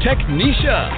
[0.00, 0.88] Technisha.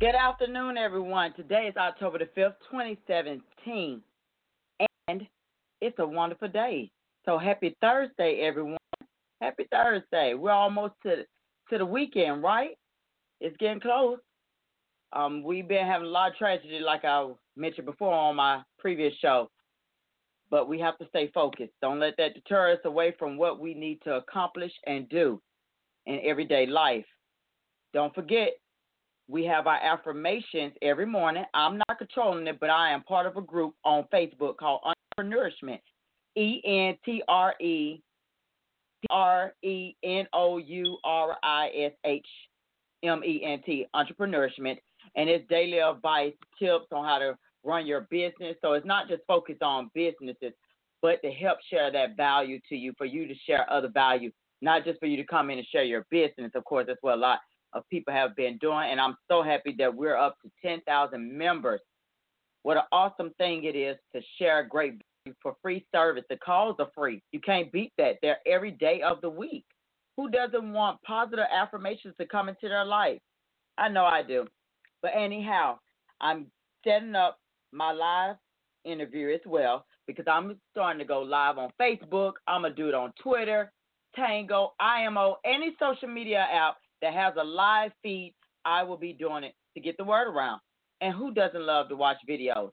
[0.00, 1.32] Good afternoon, everyone.
[1.32, 4.02] Today is October the 5th, 2017,
[5.08, 5.26] and
[5.80, 6.90] it's a wonderful day.
[7.24, 8.76] So happy Thursday, everyone.
[9.40, 10.34] Happy Thursday.
[10.34, 11.24] We're almost to
[11.70, 12.76] to the weekend, right?
[13.40, 14.18] It's getting close.
[15.14, 19.14] Um, we've been having a lot of tragedy, like I mentioned before on my previous
[19.22, 19.48] show.
[20.52, 21.72] But we have to stay focused.
[21.80, 25.40] Don't let that deter us away from what we need to accomplish and do
[26.06, 27.06] in everyday life.
[27.92, 28.50] Don't forget,
[29.28, 31.44] we have our affirmations every morning.
[31.54, 34.82] I'm not controlling it, but I am part of a group on Facebook called
[35.18, 35.80] Entrepreneurishment.
[36.36, 38.00] E N T R E
[39.00, 42.26] P R E N O U R I S H
[43.02, 44.78] M E N T, Entrepreneurship.
[45.16, 48.56] And it's daily advice, tips on how to run your business.
[48.62, 50.52] So it's not just focused on businesses,
[51.00, 54.84] but to help share that value to you, for you to share other value, not
[54.84, 56.52] just for you to come in and share your business.
[56.54, 57.40] Of course, that's what a lot
[57.72, 58.90] of people have been doing.
[58.90, 61.80] And I'm so happy that we're up to 10,000 members.
[62.62, 66.24] What an awesome thing it is to share great value for free service.
[66.30, 67.22] The calls are free.
[67.32, 68.18] You can't beat that.
[68.22, 69.64] They're every day of the week.
[70.16, 73.18] Who doesn't want positive affirmations to come into their life?
[73.78, 74.46] I know I do.
[75.00, 75.78] But anyhow,
[76.20, 76.46] I'm
[76.86, 77.38] setting up
[77.72, 78.36] my live
[78.84, 82.32] interview as well because I'm starting to go live on Facebook.
[82.46, 83.72] I'm going to do it on Twitter,
[84.14, 88.34] Tango, IMO, any social media app that has a live feed.
[88.64, 90.60] I will be doing it to get the word around.
[91.00, 92.70] And who doesn't love to watch videos?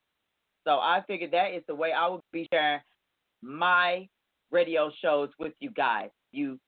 [0.67, 2.81] So I figured that is the way I will be sharing
[3.41, 4.07] my
[4.51, 6.09] radio shows with you guys.
[6.31, 6.59] You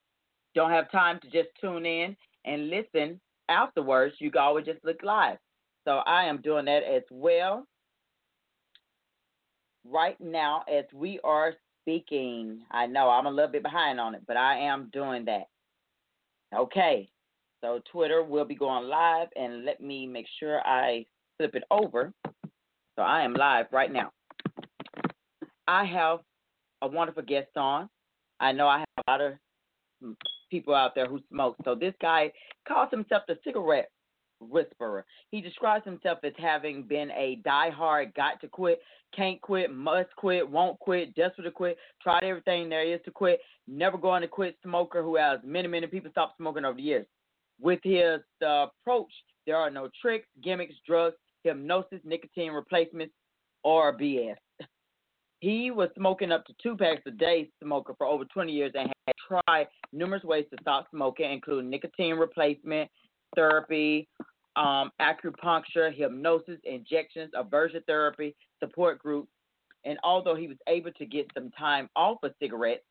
[0.54, 4.16] don't have time to just tune in and listen afterwards.
[4.18, 5.38] You can always just look live.
[5.86, 7.66] So I am doing that as well
[9.84, 12.60] right now as we are speaking.
[12.70, 15.48] I know I'm a little bit behind on it, but I am doing that.
[16.54, 17.10] Okay.
[17.62, 21.06] So Twitter will be going live and let me make sure I
[21.38, 22.12] flip it over.
[22.96, 24.10] So I am live right now.
[25.68, 26.20] I have
[26.82, 27.88] a wonderful guest on.
[28.40, 29.32] I know I have a lot of
[30.04, 30.16] mm,
[30.50, 31.56] people out there who smoke.
[31.64, 32.32] So this guy
[32.66, 33.90] calls himself the cigarette
[34.48, 35.04] whisperer.
[35.30, 38.80] He describes himself as having been a die-hard, got to quit,
[39.14, 43.40] can't quit, must quit, won't quit, desperate to quit, tried everything there is to quit,
[43.68, 47.06] never going to quit smoker who has many, many people stop smoking over the years.
[47.60, 49.12] With his uh, approach,
[49.46, 53.14] there are no tricks, gimmicks, drugs, hypnosis, nicotine replacements,
[53.64, 54.36] or BS.
[55.40, 58.92] He was smoking up to two packs a day, smoker for over 20 years, and
[59.08, 62.88] had tried numerous ways to stop smoking, including nicotine replacement,
[63.34, 64.08] therapy,
[64.56, 69.30] um, acupuncture, hypnosis, injections, aversion therapy, support groups.
[69.84, 72.84] And although he was able to get some time off of cigarettes,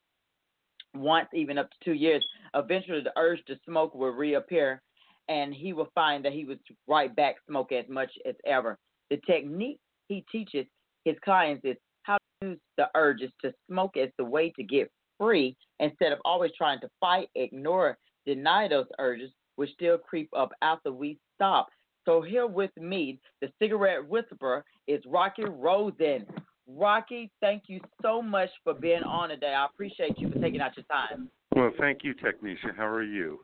[0.94, 4.82] once even up to two years, eventually the urge to smoke will reappear
[5.30, 8.78] and he will find that he was right back smoking as much as ever.
[9.10, 9.80] The technique
[10.10, 10.66] he teaches
[11.06, 14.92] his clients is how to use the urges to smoke as the way to get
[15.18, 20.52] free instead of always trying to fight, ignore, deny those urges, which still creep up
[20.62, 21.70] after we stop.
[22.06, 26.26] So here with me, the cigarette whisperer is Rocky Rosen.
[26.68, 29.54] Rocky, thank you so much for being on today.
[29.54, 31.30] I appreciate you for taking out your time.
[31.56, 32.76] Well, thank you, Technisha.
[32.76, 33.40] How are you?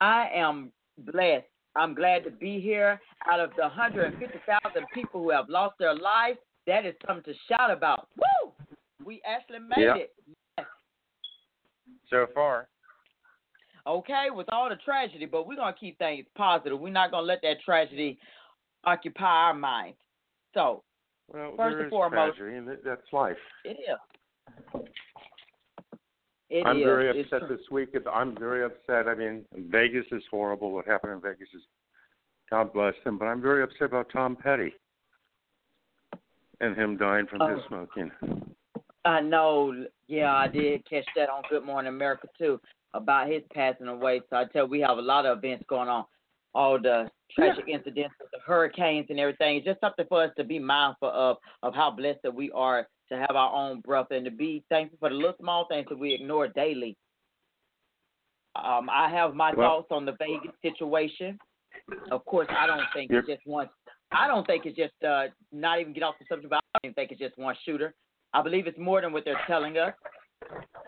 [0.00, 1.46] I am blessed.
[1.76, 3.00] I'm glad to be here.
[3.30, 7.70] Out of the 150,000 people who have lost their lives, that is something to shout
[7.70, 8.08] about.
[8.16, 8.52] Woo!
[9.04, 9.94] We actually made Yeah.
[9.96, 10.14] it.
[10.58, 10.66] Yes.
[12.08, 12.68] So far.
[13.86, 16.78] Okay, with all the tragedy, but we're going to keep things positive.
[16.78, 18.18] We're not going to let that tragedy
[18.84, 19.96] occupy our minds.
[20.54, 20.82] So,
[21.32, 23.36] Well, First and foremost- tragedy, and that's life.
[23.64, 24.82] it is.
[26.50, 26.84] It I'm is.
[26.84, 27.56] very upset true.
[27.56, 27.90] this week.
[28.12, 29.06] I'm very upset.
[29.06, 30.72] I mean, Vegas is horrible.
[30.72, 31.62] What happened in Vegas is,
[32.50, 33.18] God bless them.
[33.18, 34.72] But I'm very upset about Tom Petty
[36.60, 37.68] and him dying from his Oh.
[37.68, 38.10] smoking.
[39.04, 39.86] I know.
[40.08, 42.60] Yeah, I did catch that on Good Morning America too
[42.94, 44.20] about his passing away.
[44.30, 46.04] So I tell you, we have a lot of events going on.
[46.52, 49.56] All the tragic incidents the hurricanes and everything.
[49.56, 52.88] It's just something for us to be mindful of of how blessed that we are
[53.08, 55.98] to have our own breath and to be thankful for the little small things that
[55.98, 56.96] we ignore daily.
[58.56, 61.38] Um, I have my Well- thoughts on the Vegas situation.
[62.10, 63.68] Of course, I don't think it's just one.
[64.10, 66.50] I don't think it's just uh, not even get off the subject.
[66.50, 67.94] But I don't even think it's just one shooter.
[68.32, 69.94] I believe it's more than what they're telling us.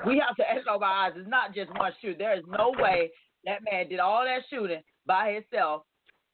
[0.06, 1.12] We have to open our eyes.
[1.16, 2.18] It's not just one shooter.
[2.18, 3.10] There is no way
[3.44, 5.82] that man did all that shooting by himself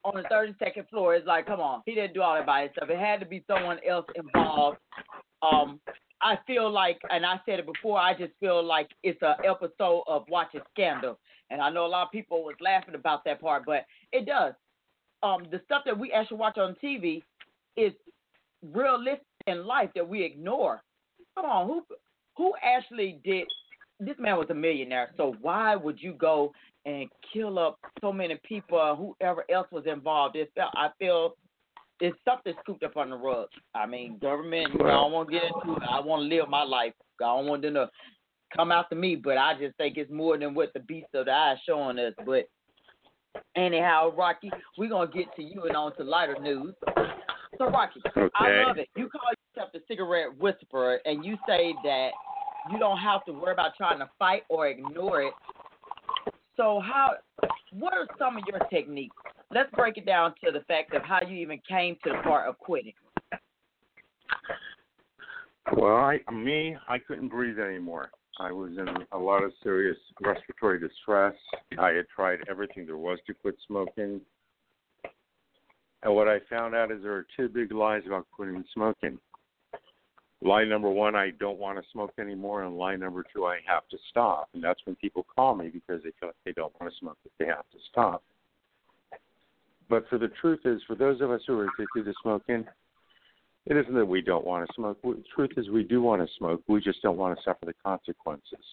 [0.04, 1.14] on the 32nd floor.
[1.14, 2.90] It's like, come on, he didn't do all that by himself.
[2.90, 4.78] It had to be someone else involved.
[5.42, 5.80] Um,
[6.20, 10.02] I feel like, and I said it before, I just feel like it's an episode
[10.06, 11.18] of watching Scandal,
[11.50, 14.54] and I know a lot of people was laughing about that part, but it does.
[15.22, 17.22] Um, the stuff that we actually watch on TV
[17.76, 17.92] is
[18.62, 20.82] realistic in life that we ignore.
[21.36, 21.84] Come on, who
[22.38, 23.46] who actually did?
[24.00, 26.52] This man was a millionaire, so why would you go
[26.86, 29.14] and kill up so many people?
[29.20, 31.34] Whoever else was involved, it felt, I feel
[32.00, 33.48] it's something scooped up on the rug.
[33.74, 34.72] I mean, government.
[34.72, 35.82] You know, I don't want to get into it.
[35.90, 36.92] I want to live my life.
[37.20, 37.90] I don't want them to
[38.56, 41.32] come after me, but I just think it's more than what the beast of the
[41.32, 42.14] eye is showing us.
[42.24, 42.48] But
[43.56, 46.74] anyhow, Rocky, we're gonna get to you and on to lighter news.
[47.58, 48.00] So Rocky,
[48.36, 48.88] I love it.
[48.96, 52.10] You call yourself the cigarette whisperer, and you say that
[52.70, 55.34] you don't have to worry about trying to fight or ignore it.
[56.56, 57.10] So how?
[57.72, 59.14] What are some of your techniques?
[59.52, 62.48] Let's break it down to the fact of how you even came to the part
[62.48, 62.92] of quitting.
[65.76, 68.10] Well, I, me, I couldn't breathe anymore.
[68.40, 71.34] I was in a lot of serious respiratory distress.
[71.78, 74.20] I had tried everything there was to quit smoking.
[76.02, 79.18] And what I found out is there are two big lies about quitting smoking.
[80.40, 83.88] Lie number one, I don't want to smoke anymore, and lie number two, I have
[83.88, 84.48] to stop.
[84.54, 87.18] And that's when people call me because they feel like they don't want to smoke,
[87.24, 88.22] but they have to stop.
[89.88, 92.64] But for the truth is, for those of us who are addicted to smoking,
[93.66, 94.98] it isn't that we don't want to smoke.
[95.02, 96.62] The truth is, we do want to smoke.
[96.68, 98.64] We just don't want to suffer the consequences.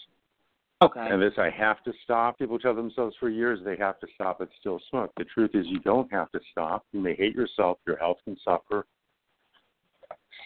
[0.81, 1.07] Okay.
[1.09, 2.37] And this, I have to stop.
[2.37, 5.11] People tell themselves for years they have to stop but still smoke.
[5.17, 6.85] The truth is, you don't have to stop.
[6.91, 7.77] You may hate yourself.
[7.87, 8.85] Your health can suffer.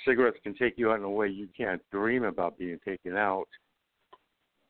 [0.06, 3.48] Cigarettes can take you out in a way you can't dream about being taken out.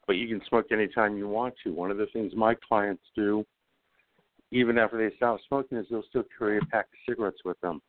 [0.08, 1.74] But you can smoke anytime you want to.
[1.74, 3.46] One of the things my clients do,
[4.52, 7.82] even after they stop smoking, is they'll still carry a pack of cigarettes with them.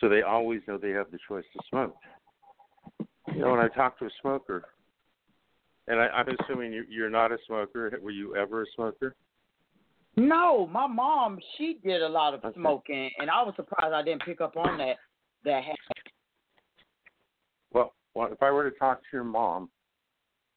[0.00, 1.96] So they always know they have the choice to smoke.
[3.34, 4.64] You know, when I talk to a smoker,
[5.88, 7.98] and I, I'm assuming you, you're not a smoker.
[8.02, 9.14] Were you ever a smoker?
[10.16, 12.54] No, my mom, she did a lot of Okay.
[12.54, 14.96] smoking, and I was surprised I didn't pick up on that.
[15.44, 15.78] That habit.
[17.72, 19.68] Well, well, if I were to talk to your mom,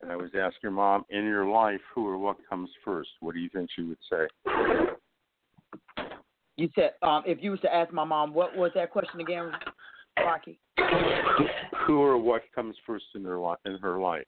[0.01, 3.09] and I was to ask your mom, in your life, who or what comes first?
[3.19, 4.27] What do you think she would say?
[6.55, 9.51] You said um, if you was to ask my mom, what was that question again,
[10.17, 10.59] Rocky?
[11.85, 13.57] Who or what comes first in her life?
[13.65, 14.25] In her life,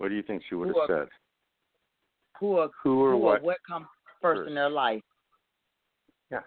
[0.00, 1.08] what do you think she would have said?
[2.40, 3.40] Who or Who or who what?
[3.42, 3.84] or what comes
[4.22, 4.48] first, first?
[4.48, 5.02] in their life?
[6.32, 6.38] Yeah.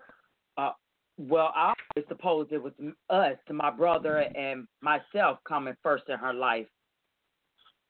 [0.57, 0.71] Uh,
[1.19, 2.73] well, I always suppose it was
[3.11, 6.65] us, to my brother and myself, coming first in her life.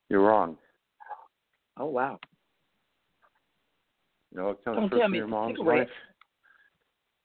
[0.09, 0.57] You're wrong.
[1.79, 2.19] Oh wow.
[4.33, 5.89] No, it comes Don't first in your mom's cigarettes.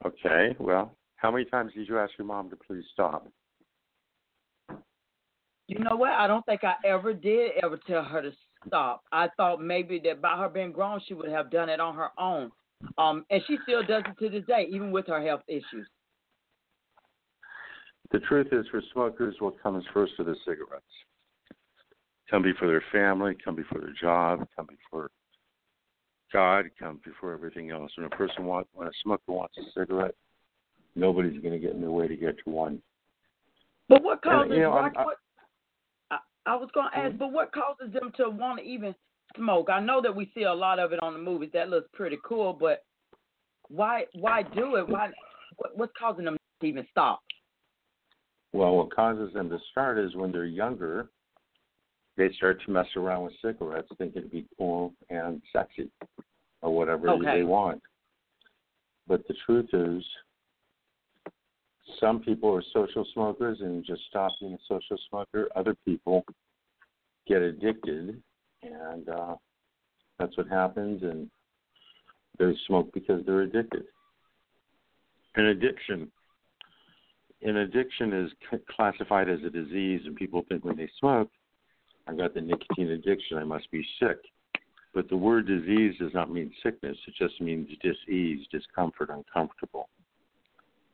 [0.05, 0.14] life.
[0.25, 0.55] Okay.
[0.61, 3.26] Well, how many times did you ask your mom to please stop?
[5.69, 6.12] You know what?
[6.12, 8.32] I don't think I ever did ever tell her to
[8.67, 9.05] stop.
[9.12, 12.09] I thought maybe that by her being grown, she would have done it on her
[12.19, 12.50] own.
[12.97, 15.87] Um, and she still does it to this day, even with her health issues.
[18.12, 20.85] The truth is, for smokers, what comes first are the cigarettes.
[22.31, 25.11] Come before their family, come before their job, come before
[26.33, 27.90] God, come before everything else.
[27.97, 30.14] When a person wants, when a smoker wants a cigarette,
[30.95, 32.81] nobody's going to get in their way to get to one.
[33.88, 35.16] But what causes you know, I'm- Rock- I- what,
[36.49, 37.19] I, was going to ask, mm-hmm.
[37.19, 38.95] but what causes them to want to even
[39.37, 39.69] smoke?
[39.71, 41.50] I know that we see a lot of it on the movies.
[41.52, 42.85] That looks pretty cool, but
[43.69, 44.88] why why do it?
[44.88, 45.11] Why
[45.57, 47.21] what, what's causing them to even stop?
[48.52, 51.11] Well, what causes them to start is when they're younger,
[52.17, 55.90] they start to mess around with cigarettes, thinking it'd be cool and sexy,
[56.62, 57.38] or whatever Okay.
[57.38, 57.83] they want.
[59.07, 60.05] But the truth is,
[62.00, 65.49] some people are social smokers and just stop being a social smoker.
[65.57, 66.25] Other people
[67.26, 68.23] get addicted,
[68.62, 69.35] and uh,
[70.18, 71.02] that's what happens.
[71.02, 71.30] And
[72.38, 73.85] they smoke because they're addicted.
[75.37, 76.11] An addiction
[77.42, 78.30] an addiction is
[78.75, 81.30] classified as a disease, and people think when they smoke,
[82.07, 84.18] I got the nicotine addiction, I must be sick.
[84.95, 89.88] But the word disease does not mean sickness, it just means dis-ease, discomfort, uncomfortable.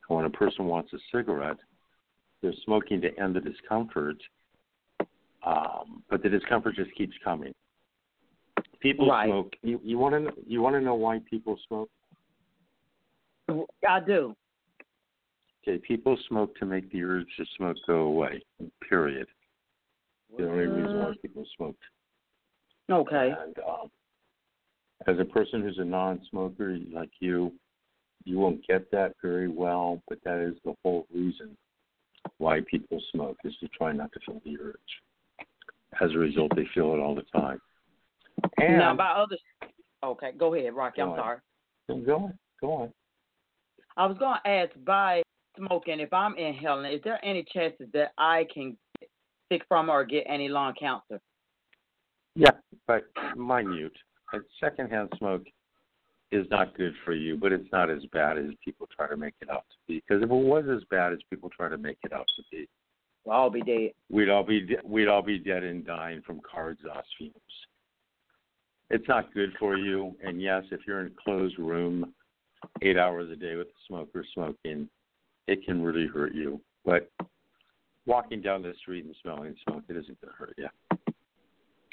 [0.08, 1.56] And when a person wants a cigarette,
[2.42, 4.16] they're smoking to end the discomfort,
[5.46, 7.54] um, but the discomfort just keeps coming.
[8.80, 9.28] People Right.
[9.28, 9.56] smoke.
[9.62, 11.88] You you want to you want to know why people smoke?
[13.88, 14.36] I do.
[15.62, 18.42] Okay, people smoke to make the urge to smoke go away.
[18.86, 19.26] Period.
[20.36, 21.76] The only reason why people smoke.
[22.90, 23.34] Okay.
[23.38, 23.90] And um,
[25.06, 27.52] as a person who's a non-smoker like you,
[28.24, 31.56] you won't get that very well, but that is the whole reason
[32.38, 34.76] why people smoke is to try not to feel the urge.
[36.00, 37.60] As a result, they feel it all the time.
[38.58, 39.36] And now about other.
[40.02, 41.02] Okay, go ahead, Rocky.
[41.02, 41.18] I'm on.
[41.18, 41.38] sorry.
[42.04, 42.92] go on, go on.
[43.96, 45.22] I was going to ask by
[45.56, 49.08] smoking, if I'm inhaling, is there any chances that I can get
[49.52, 51.20] sick from or get any lung cancer?
[52.34, 52.50] Yeah,
[52.88, 53.04] but
[53.36, 53.92] minute.
[54.32, 55.44] And secondhand smoke
[56.32, 59.34] is not good for you, but it's not as bad as people try to make
[59.40, 60.02] it out to be.
[60.06, 62.68] Because if it was as bad as people try to make it out to be,
[63.24, 63.92] Well, I'll be dead.
[64.10, 67.34] we'd all be de- we'd all be dead and dying from car exhaust fumes.
[68.90, 72.12] It's not good for you, and yes, if you're in a closed room,
[72.82, 74.88] eight hours a day with a smoker smoking,
[75.46, 76.60] it can really hurt you.
[76.84, 77.10] But
[78.06, 80.68] walking down the street and smelling smoke, it isn't going to hurt you.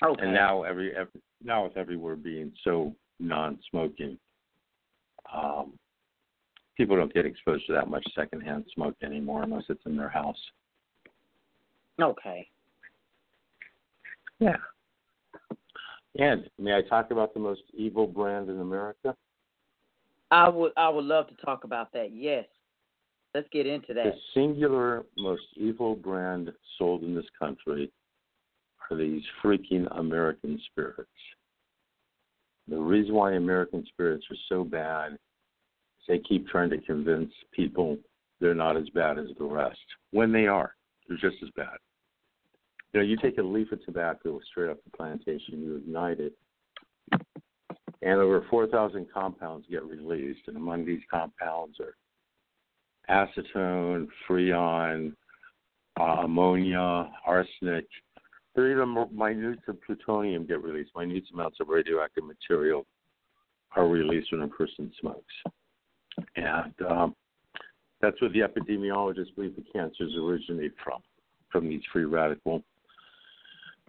[0.04, 0.24] Okay.
[0.24, 4.18] And now every, every now with everywhere being so non-smoking,
[5.34, 5.74] um,
[6.76, 10.40] people don't get exposed to that much secondhand smoke anymore unless it's in their house.
[12.02, 12.48] Okay.
[14.40, 14.56] Yeah.
[16.18, 19.16] And may I talk about the most evil brand in America?
[20.32, 22.10] I would I would love to talk about that.
[22.14, 22.46] Yes.
[23.34, 24.04] Let's get into that.
[24.04, 27.92] The singular most evil brand sold in this country
[28.90, 31.10] are these freaking American spirits.
[32.68, 35.20] The reason why American spirits are so bad is
[36.08, 37.98] they keep trying to convince people
[38.40, 39.80] they're not as bad as the rest.
[40.12, 40.74] When they are,
[41.08, 41.78] they're just as bad.
[42.94, 46.34] You know, you take a leaf of tobacco straight off the plantation, you ignite it,
[48.02, 50.42] and over 4,000 compounds get released.
[50.48, 51.96] And among these compounds are
[53.10, 55.14] acetone, freon,
[56.00, 57.86] uh, ammonia, arsenic.
[58.54, 60.92] There are even more minute of plutonium get released.
[60.96, 62.86] Minute amounts of radioactive material
[63.76, 65.34] are released when a person smokes.
[66.36, 67.16] And um,
[68.02, 71.02] that's where the epidemiologists believe the cancers originate from,
[71.50, 72.64] from these free radical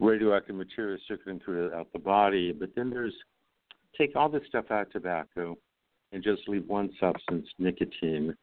[0.01, 2.53] radioactive material circulating throughout the body.
[2.53, 3.15] But then there's
[3.97, 5.57] take all this stuff out of tobacco
[6.13, 8.37] and just leave one substance, nicotine,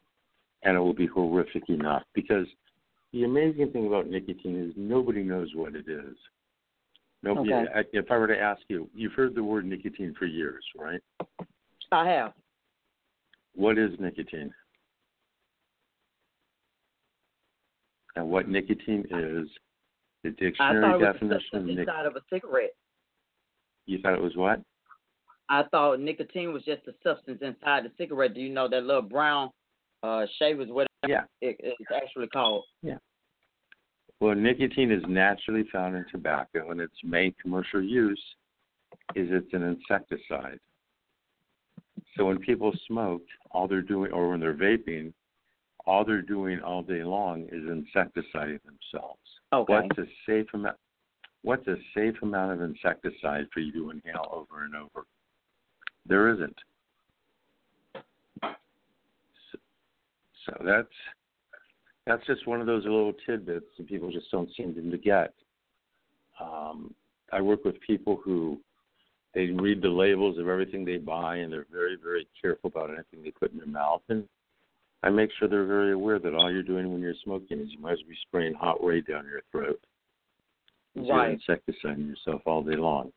[0.62, 2.02] and it will be horrific enough.
[2.14, 2.46] Because
[3.12, 6.16] the amazing thing about nicotine is nobody knows what it is.
[7.22, 7.52] Nobody.
[7.52, 7.72] Okay.
[7.74, 11.00] I- If I were to ask you, you've heard the word nicotine for years, right?
[11.92, 12.32] I have.
[13.54, 14.52] What is nicotine?
[18.16, 19.48] And what nicotine is,
[20.22, 21.78] the I dictionary thought it was a definition of substance nicotine.
[21.80, 22.70] inside of a cigarette.
[23.86, 24.60] You thought it was what?
[25.48, 28.34] I thought nicotine was just a substance inside the cigarette.
[28.34, 29.50] Do you know that little brown
[30.02, 31.22] uh shavers whatever Yeah.
[31.40, 32.64] it, it's actually called?
[32.82, 32.98] Yeah.
[34.20, 38.22] Well, nicotine is naturally found in tobacco, and its main commercial use
[39.14, 40.60] is it's an insecticide.
[42.16, 45.12] So when people smoke, all they're doing, or when they're vaping,
[45.86, 49.20] all they're doing all day long is insecticiding themselves.
[49.52, 49.72] Okay.
[49.72, 50.76] What's a safe amount?
[51.42, 55.06] What's a safe amount of insecticide for you to inhale over and over?
[56.06, 56.56] There isn't.
[60.46, 60.88] So that's
[62.06, 65.34] that's just one of those little tidbits that people just don't seem to get.
[66.40, 66.94] Um,
[67.32, 68.58] I work with people who
[69.34, 73.22] they read the labels of everything they buy and they're very, very careful about anything
[73.22, 74.02] they put in their mouth.
[74.08, 74.26] And
[75.02, 77.78] I make sure they're very aware that all you're doing when you're smoking is you
[77.78, 79.80] might as well be spraying hot ray down your throat.
[80.94, 81.38] You're Right.
[81.38, 83.12] insecticiding yourself all day long.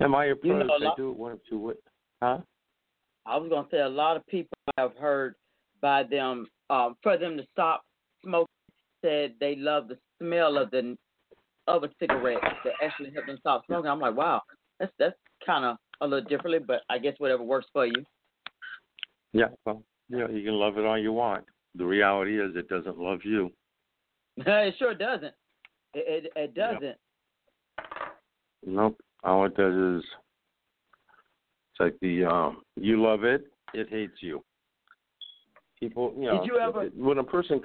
[0.00, 1.76] And my approach, You know, a I do it one of two ways.
[2.22, 2.40] Huh?
[3.26, 5.34] I was gonna say a lot of people have heard
[5.80, 7.82] by them um, for them to stop
[8.22, 8.46] smoking.
[9.04, 10.96] Said they love the smell of the
[11.68, 13.90] of a cigarette that actually helped them stop smoking.
[13.90, 14.40] I'm like, wow,
[14.78, 18.04] that's that's kind of a little differently, but I guess whatever works for you.
[19.32, 21.44] Yeah, well, you know, you can love it all you want.
[21.74, 23.50] The reality is it doesn't love you.
[24.36, 25.34] it sure doesn't.
[25.94, 26.96] It it, it doesn't.
[28.64, 28.98] Nope.
[29.24, 30.04] All it does is
[31.78, 34.42] it's like the um you love it, it hates you.
[35.78, 37.62] People, you know, Did you ever- when a person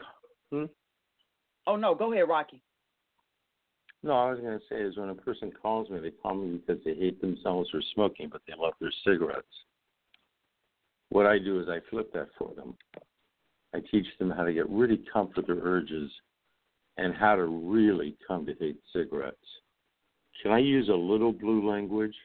[1.68, 2.62] Oh no, go ahead, Rocky.
[4.04, 6.58] No, I was going to say is when a person calls me, they call me
[6.58, 9.46] because they hate themselves for smoking, but they love their cigarettes.
[11.10, 12.76] What I do is I flip that for them.
[13.76, 16.12] I teach them how to get really comfort their urges
[16.98, 19.38] and how to really come to hate cigarettes.
[20.42, 22.16] can I use a little blue language?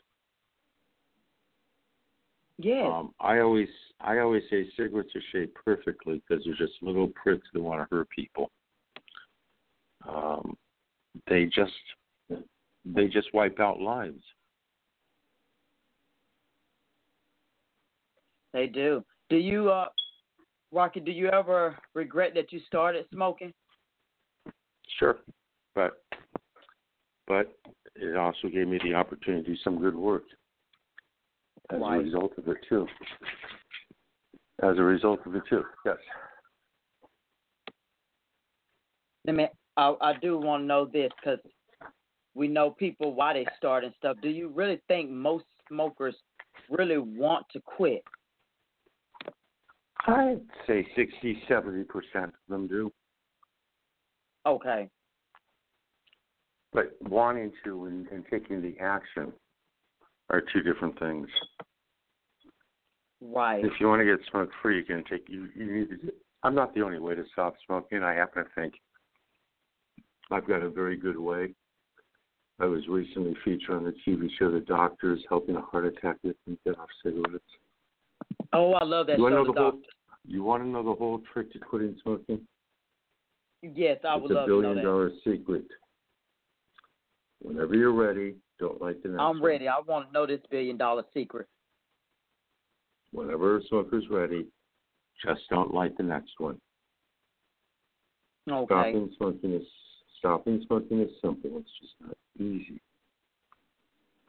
[2.58, 2.86] Yes.
[2.86, 3.68] Um, I always
[4.00, 7.94] I always say cigarettes are shaped perfectly because they're just little pricks that want to
[7.94, 8.50] hurt people.
[10.08, 10.56] Um,
[11.28, 11.72] they just
[12.84, 14.22] they just wipe out lives.
[18.52, 19.04] They do.
[19.28, 19.88] Do you, uh,
[20.72, 21.00] Rocky?
[21.00, 23.52] Do you ever regret that you started smoking?
[24.98, 25.18] Sure,
[25.74, 26.02] but
[27.26, 27.54] but
[27.96, 30.22] it also gave me the opportunity to do some good work
[31.70, 32.00] as Right.
[32.00, 32.86] a result of it too.
[34.62, 35.96] As a result of it too, yes.
[39.28, 41.40] I mean, I, I do want to know this because
[42.34, 44.16] we know people why they start and stuff.
[44.22, 46.14] Do you really think most smokers
[46.70, 48.02] really want to quit?
[50.06, 52.92] I'd say 60, 70 percent of them do,
[54.46, 54.88] Okay.
[56.72, 59.32] but wanting to and, and taking the action
[60.30, 61.28] are two different things.
[63.20, 63.64] Right.
[63.64, 65.48] If you want to get smoke free, you can take you.
[65.54, 66.12] You need to.
[66.42, 68.02] I'm not the only way to stop smoking.
[68.02, 68.74] I happen to think
[70.30, 71.54] I've got a very good way.
[72.58, 76.58] I was recently featured on the TV show The Doctors, helping a heart attack victim
[76.64, 77.44] get off cigarettes.
[78.52, 79.80] Oh, I love that You show, know The the whole-.
[80.26, 82.40] You want to know the whole trick to quitting smoking?
[83.62, 85.66] Yes, I it's would a love to know billion dollar secret.
[87.42, 89.42] Whenever you're ready, don't light the next I'm one.
[89.42, 89.68] ready.
[89.68, 91.46] I want to know this billion dollar secret.
[93.12, 94.46] Whenever a smoker's ready,
[95.24, 96.60] just don't light the next one.
[98.50, 98.66] Okay.
[98.66, 99.66] Stopping smoking is
[100.18, 101.50] stopping smoking is simple.
[101.58, 102.80] It's just not easy.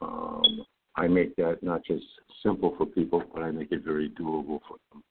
[0.00, 0.64] Um,
[0.96, 2.04] I make that not just
[2.42, 5.02] simple for people, but I make it very doable for them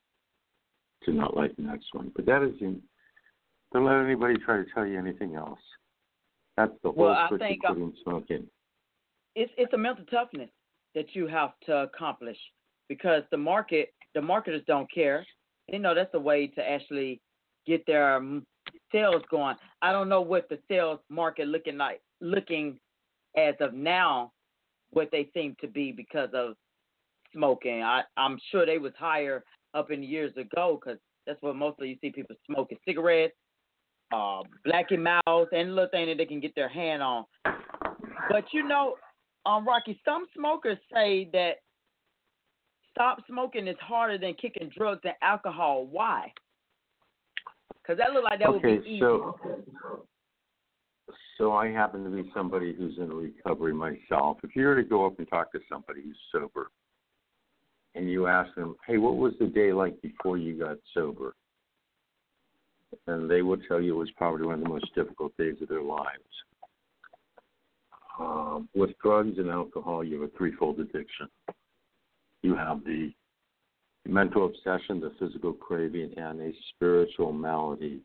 [1.06, 2.12] to not like the next one.
[2.16, 2.82] But that isn't.
[3.74, 5.60] Don't let anybody try to tell you anything else.
[6.56, 8.48] That's the whole Well, trick think, to uh, smoking.
[9.40, 10.50] It's it's a mental toughness
[10.96, 12.40] that you have to accomplish
[12.90, 15.24] because the market the marketers don't care.
[15.68, 17.22] You know that's a way to actually
[17.68, 18.48] get their um,
[18.92, 19.56] sales going.
[19.84, 22.80] I don't know what the sales market looking like looking
[23.38, 24.32] as of now,
[24.90, 26.56] what they seem to be because of
[27.32, 27.84] smoking.
[27.84, 29.44] I I'm sure they was higher
[29.76, 33.36] up in years ago because that's what mostly you see people smoking cigarettes,
[34.12, 37.26] uh, Black and Milds, any little thing that they can get their hand on.
[38.32, 38.96] But you know,
[39.48, 41.54] um, Rocky, some smokers say that
[42.92, 45.88] stop smoking is harder than kicking drugs and alcohol.
[45.90, 46.32] Why?
[47.82, 49.00] Because that look like that would be easy.
[49.00, 49.40] so
[51.38, 54.38] so I happen to be somebody who's in recovery myself.
[54.44, 56.72] If you were to go up and talk to somebody who's sober,
[57.96, 61.36] and you ask them, "Hey, what was the day like before you got sober?"
[63.08, 65.68] and they would tell you it was probably one of the most difficult days of
[65.68, 66.24] their lives.
[68.20, 71.28] Um, with drugs and alcohol, you have a threefold addiction.
[72.42, 73.14] You have the
[74.08, 78.02] mental obsession, the physical craving, and a spiritual malady,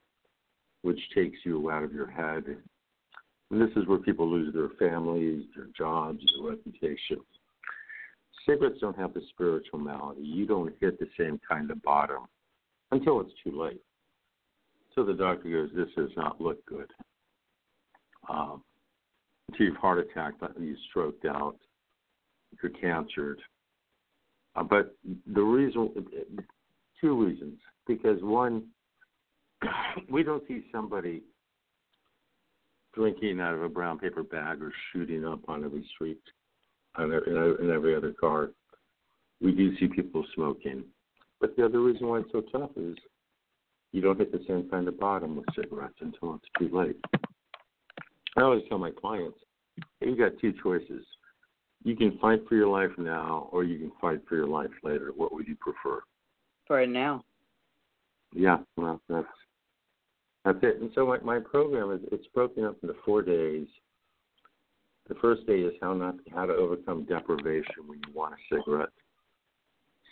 [0.82, 2.44] which takes you out of your head.
[3.50, 7.18] And this is where people lose their families, their jobs, their reputation.
[8.46, 10.22] Cigarettes don't have the spiritual malady.
[10.22, 12.26] You don't hit the same kind of bottom
[12.90, 13.80] until it's too late.
[14.94, 16.90] So the doctor goes, "This does not look good."
[18.28, 18.64] Um,
[19.52, 21.56] until you've heart attacked, you stroked out,
[22.62, 23.40] you're cancered.
[24.54, 24.94] Uh, but
[25.32, 25.90] the reason,
[27.00, 28.64] two reasons, because one,
[30.10, 31.22] we don't see somebody
[32.94, 36.20] drinking out of a brown paper bag or shooting up on every street,
[36.98, 37.20] every,
[37.62, 38.50] in every other car.
[39.40, 40.84] We do see people smoking.
[41.40, 42.96] But the other reason why it's so tough is
[43.92, 46.96] you don't hit the same kind of bottom with cigarettes until it's too late.
[48.36, 49.38] I always tell my clients,
[50.00, 51.04] hey, you got two choices.
[51.84, 55.12] You can fight for your life now, or you can fight for your life later.
[55.16, 56.02] What would you prefer?
[56.66, 57.24] For now.
[58.34, 59.26] Yeah, well, that's
[60.44, 60.80] that's it.
[60.80, 63.66] And so my, my program is it's broken up into four days.
[65.08, 68.88] The first day is how not how to overcome deprivation when you want a cigarette.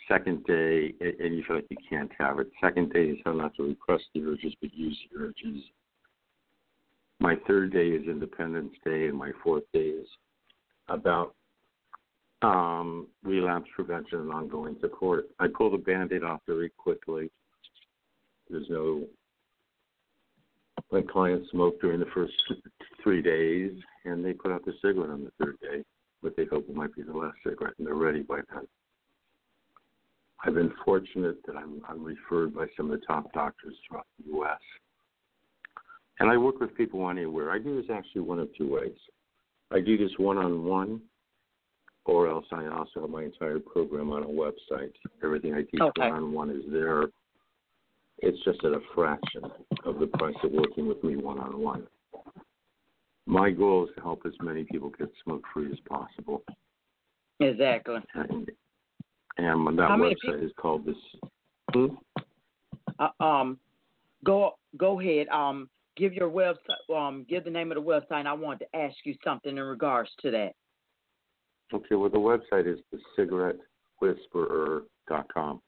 [0.07, 2.51] Second day, and and you feel like you can't have it.
[2.61, 5.63] Second day is how not to repress the urges but use the urges.
[7.21, 10.07] My third day is Independence Day, and my fourth day is
[10.87, 11.35] about
[12.41, 15.25] um, relapse prevention and ongoing support.
[15.39, 17.29] I pull the band-aid off very quickly.
[18.49, 19.03] There's no
[20.91, 22.33] my clients smoke during the first
[23.03, 23.71] three days,
[24.03, 25.83] and they put out the cigarette on the third day,
[26.23, 28.67] but they hope it might be the last cigarette, and they're ready by then.
[30.43, 34.31] I've been fortunate that I'm, I'm referred by some of the top doctors throughout the
[34.31, 34.57] U.S.
[36.19, 37.51] And I work with people on anywhere.
[37.51, 38.97] I do this actually one of two ways.
[39.71, 41.01] I do this one on one,
[42.05, 44.93] or else I also have my entire program on a website.
[45.23, 46.09] Everything I teach Okay.
[46.09, 47.05] one on one is there.
[48.19, 49.43] It's just at a fraction
[49.85, 51.87] of the price of working with me one on one.
[53.25, 56.43] My goal is to help as many people get smoke free as possible.
[57.39, 57.99] Exactly.
[58.13, 58.49] And,
[59.37, 60.95] and that website is called this.
[61.73, 61.95] Hmm?
[62.99, 63.59] Uh, um,
[64.23, 65.27] go go ahead.
[65.29, 66.89] Um, give your website.
[66.95, 68.19] Um, give the name of the website.
[68.19, 70.53] And I wanted to ask you something in regards to that.
[71.73, 72.99] Okay, well, the website is the
[74.01, 75.61] cigarettewhisperer.com.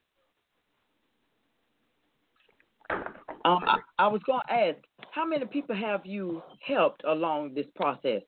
[3.45, 4.77] Um, I, I was going to ask,
[5.11, 8.21] how many people have you helped along this process?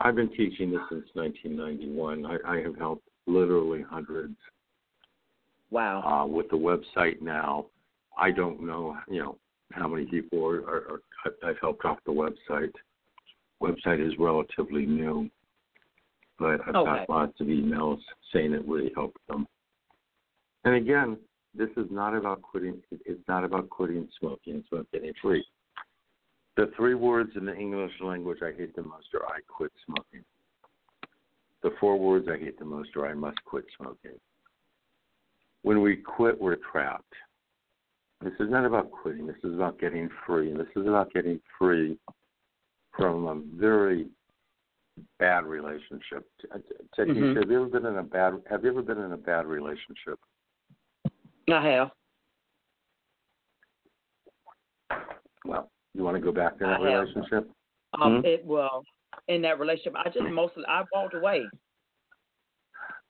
[0.00, 2.24] I've been teaching this since 1991.
[2.26, 4.36] I, I have helped literally hundreds.
[5.70, 6.02] Wow.
[6.02, 7.66] Uh, with the website now,
[8.18, 9.38] I don't know, you know,
[9.72, 12.72] how many people are, are, are I've helped off the website.
[13.62, 15.30] Website is relatively new,
[16.38, 17.06] but I've Okay.
[17.06, 18.00] got lots of emails
[18.32, 19.46] saying it really helped them.
[20.64, 21.18] And again,
[21.54, 22.82] this is not about quitting.
[22.90, 24.56] It's not about quitting smoking.
[24.56, 25.44] It's about getting free.
[26.56, 30.24] The three words in the English language I hate the most are I quit smoking.
[31.62, 34.18] The four words I hate the most are I must quit smoking.
[35.62, 37.12] When we quit, we're trapped.
[38.22, 39.26] This is not about quitting.
[39.26, 40.50] This is about getting free.
[40.50, 41.98] And this is about getting free
[42.96, 44.08] from a very
[45.18, 46.28] bad relationship.
[46.96, 47.36] Technisha, Mhm.
[47.36, 50.18] have you ever been in a bad have you ever been in a bad relationship?
[51.50, 51.92] I have.
[55.46, 57.50] Well, you want to go back to that relationship?
[57.94, 58.26] Um, Hmm?
[58.26, 58.84] it well
[59.28, 61.48] in that relationship, I just mostly I walked away.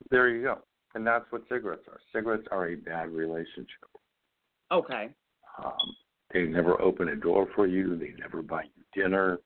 [0.09, 0.63] There you go.
[0.95, 1.99] And that's what cigarettes are.
[2.11, 3.89] Cigarettes are a bad relationship.
[4.71, 5.09] Okay.
[5.63, 5.95] Um,
[6.33, 7.97] they never open a door for you.
[7.97, 9.39] They never buy you dinner.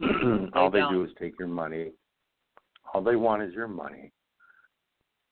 [0.54, 0.92] All they don't.
[0.92, 1.92] do is take your money.
[2.92, 4.12] All they want is your money.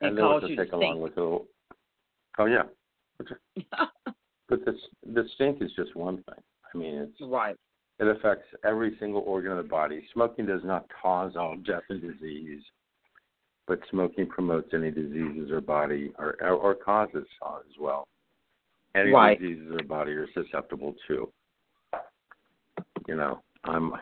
[0.01, 1.43] And they want cause to you to take along with it.
[2.41, 2.63] Oh yeah,
[4.49, 4.77] but the
[5.13, 6.43] the stink is just one thing.
[6.73, 7.57] I mean, it's right.
[7.99, 10.07] it affects every single organ of the body.
[10.13, 12.63] Smoking does not cause all death and disease,
[13.67, 18.07] but smoking promotes any diseases or body or or causes as well.
[18.99, 19.39] Any Right.
[19.39, 21.33] diseases or body are susceptible to.
[23.07, 23.95] You know, I'm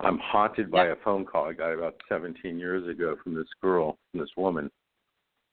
[0.00, 3.98] I'm haunted by a phone call I got about 17 years ago from this girl,
[4.10, 4.70] from this woman,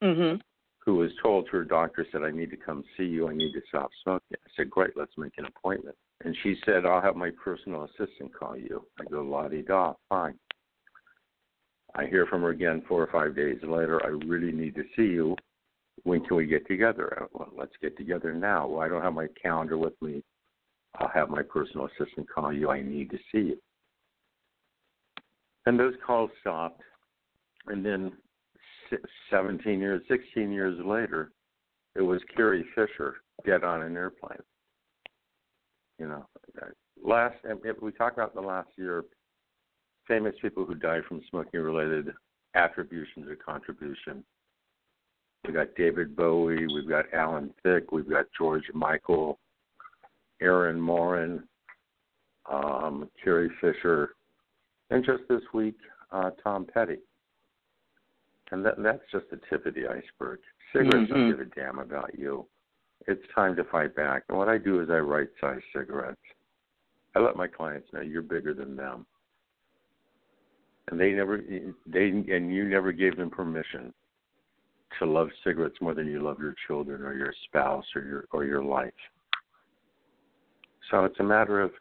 [0.02, 0.42] Mhm.
[0.80, 3.30] who was told her doctor said, I need to come see you.
[3.30, 4.38] I need to stop smoking.
[4.46, 5.98] I said, Great, let's make an appointment.
[6.22, 8.86] And she said, I'll have my personal assistant call you.
[9.00, 10.38] I go, La di da, fine.
[11.96, 14.04] I hear from her again four or five days later.
[14.04, 15.38] I really need to see you.
[16.04, 17.28] When can we get together?
[17.34, 18.68] Well, let's get together now.
[18.68, 20.24] Well, I don't have my calendar with me.
[21.00, 22.70] I'll have my personal assistant call you.
[22.70, 23.58] I need to see you.
[25.66, 26.82] And those calls stopped.
[27.68, 28.12] And then
[29.32, 31.32] 17 years, 16 years later,
[31.96, 34.40] it was Carrie Fisher dead on an airplane.
[36.00, 36.26] You know,
[36.62, 36.66] uh,
[37.02, 39.06] last if we talk about the last year,
[40.08, 42.12] famous people who died from smoking-related
[42.56, 44.24] attributions or contribution.
[45.46, 49.40] We got David Bowie, we've got Alan Thicke, we've got George Michael,
[50.42, 51.44] Erin Moran,
[52.50, 54.12] um, Carrie Fisher,
[54.90, 55.76] and just this week,
[56.12, 57.00] uh, Tom Petty.
[58.52, 60.40] And that, that's just the tip of the iceberg.
[60.72, 61.30] Cigarettes don't Mhm.
[61.32, 62.48] give a damn about you.
[63.08, 64.24] It's time to fight back.
[64.30, 66.22] And what I do is I right size cigarettes.
[67.16, 69.06] I let my clients know you're bigger than them.
[70.88, 71.38] And they never
[71.86, 73.94] they and you never gave them permission
[75.00, 78.46] to love cigarettes more than you love your children or your spouse or your or
[78.46, 78.94] your life.
[80.92, 81.72] So it's a matter of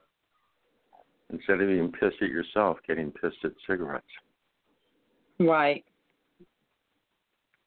[1.30, 4.06] instead of being pissed at yourself, getting pissed at cigarettes.
[5.38, 5.84] Right.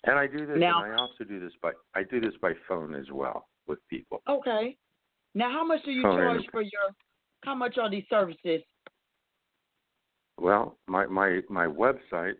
[0.06, 2.54] And I do this now, and I also do this by I do this by
[2.68, 4.22] phone as well with people.
[4.30, 4.78] Okay.
[5.34, 6.92] Now how much do you phone charge for your
[7.44, 8.62] how much are these services?
[10.38, 12.36] Well, my my my website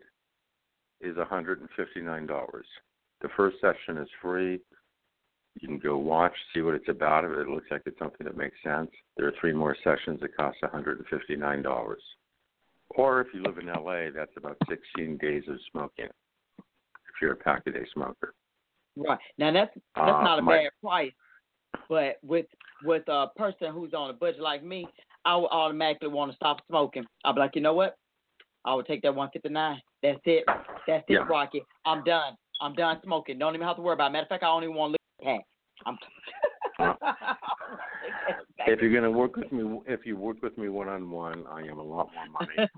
[1.00, 2.62] is $159.
[3.22, 4.60] The first session is free.
[5.60, 7.24] You can go watch, see what it's about.
[7.24, 10.36] If it looks like it's something that makes sense, there are three more sessions that
[10.36, 12.02] cost one hundred and fifty nine dollars.
[12.90, 16.08] Or if you live in LA, that's about sixteen days of smoking.
[16.58, 18.34] If you're a pack a day smoker.
[18.96, 19.18] Right.
[19.38, 21.12] Now that's that's Uh, not a my- bad price,
[21.88, 22.46] but with
[22.84, 24.86] with a person who's on a budget like me,
[25.24, 27.06] I would automatically want to stop smoking.
[27.24, 27.96] I'll be like, you know what?
[28.66, 29.80] I would take that 159.
[30.02, 30.44] That's it.
[30.86, 31.26] That's it, Yeah.
[31.28, 31.62] Rocky.
[31.86, 32.36] I'm done.
[32.60, 33.38] I'm done smoking.
[33.38, 34.10] Don't even have to worry about.
[34.10, 34.12] it.
[34.12, 35.86] Matter of fact, I don't even want to look at that.
[35.86, 35.98] I'm.
[36.78, 36.98] Well,
[38.68, 41.44] If you're going to work with me, if you work with me one on one,
[41.48, 42.68] I am a lot more money.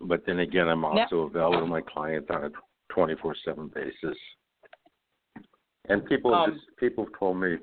[0.02, 2.50] but then again, I'm also available to my clients on a
[2.92, 4.16] 24/7 basis.
[5.88, 7.58] And people Um, just people have told me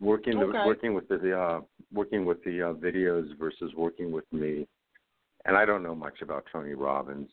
[0.00, 1.60] working the, working with the uh,
[1.92, 4.66] working with the uh, videos versus working with me.
[5.46, 7.30] And I don't know much about Tony Robbins,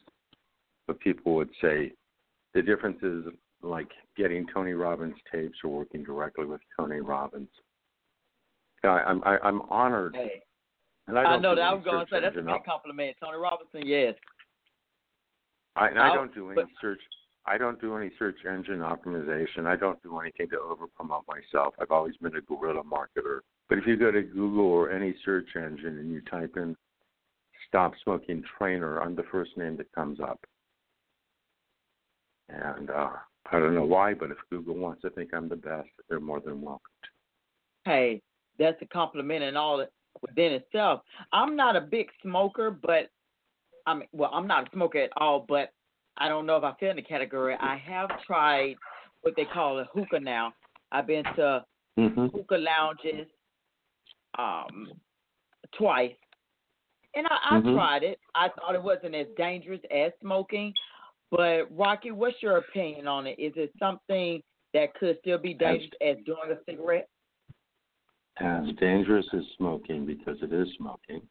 [0.87, 1.91] but people would say
[2.53, 3.25] the difference is
[3.61, 7.49] like getting Tony Robbins tapes or working directly with Tony Robbins.
[8.83, 10.41] I, I'm I, I'm honored, Hey,
[11.07, 13.15] and I I, know that I was going to say that's a big compliment.
[13.23, 14.15] Tony Robinson, yes.
[15.75, 16.99] I, and I I'll- don't do any but- search.
[17.47, 19.65] I don't do any search engine optimization.
[19.65, 21.73] I don't do anything to over promote myself.
[21.81, 23.39] I've always been a guerrilla marketer.
[23.67, 26.75] But if you go to Google or any search engine and you type in
[27.67, 30.39] "stop smoking trainer," I'm the first name that comes up.
[32.51, 33.09] And uh,
[33.51, 36.39] I don't know why, but if Google wants to think I'm the best, they're more
[36.39, 36.81] than welcome.
[37.85, 38.21] Hey,
[38.59, 39.85] that's a compliment and all
[40.21, 41.01] within itself.
[41.31, 43.09] I'm not a big smoker, but
[43.87, 45.71] I mean, well, I'm not a smoker at all, but
[46.17, 47.55] I don't know if I fit in the category.
[47.59, 48.75] I have tried
[49.21, 50.53] what they call a hookah now.
[50.91, 51.65] I've been to
[51.99, 52.27] Mm-hmm.
[52.27, 53.27] hookah lounges
[54.37, 54.93] um
[55.77, 56.15] twice.
[57.15, 57.73] And I, I Mhm.
[57.73, 58.19] tried it.
[58.33, 60.73] I thought it wasn't as dangerous as smoking.
[61.31, 63.39] But Rocky, what's your opinion on it?
[63.39, 64.41] Is it something
[64.73, 67.07] that could still be dangerous as doing a cigarette?
[68.39, 71.21] As dangerous as smoking because it is smoking.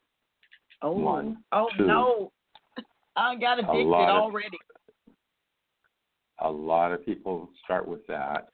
[0.81, 1.85] Oh, One, oh two.
[1.85, 2.31] no!
[3.15, 4.57] I got addicted of- already.
[6.39, 8.47] A lot of people start with that.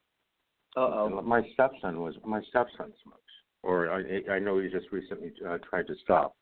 [0.75, 1.21] Uh oh.
[1.21, 3.21] My stepson was my stepson smokes,
[3.63, 6.35] or I I know he just recently uh, tried to stop.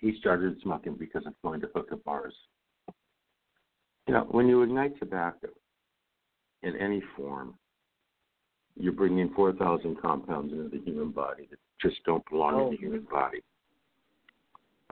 [0.00, 2.34] He started smoking because of going to hookah bars.
[4.06, 5.48] You know, when you ignite tobacco
[6.62, 7.54] in any form,
[8.76, 12.66] you're bringing 4,000 compounds into the human body that just don't belong Oh.
[12.66, 13.42] in the human body.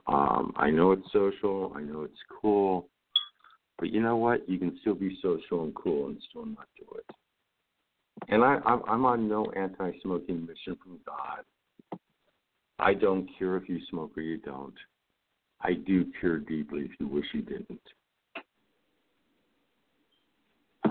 [0.07, 1.73] Um, I know it's social.
[1.75, 2.89] I know it's cool.
[3.79, 4.49] But you know what?
[4.49, 7.15] You can still be social and cool and still not do it.
[8.29, 12.01] And I, I'm, I'm on no anti-smoking mission from God.
[12.79, 14.75] I don't care if you smoke or you don't.
[15.63, 17.81] I do care deeply if you wish you didn't.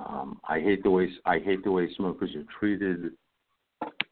[0.10, 3.12] Um, I hate the way I hate the way smokers are treated.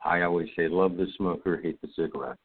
[0.05, 2.39] I always say, love the smoker, hate the cigarettes.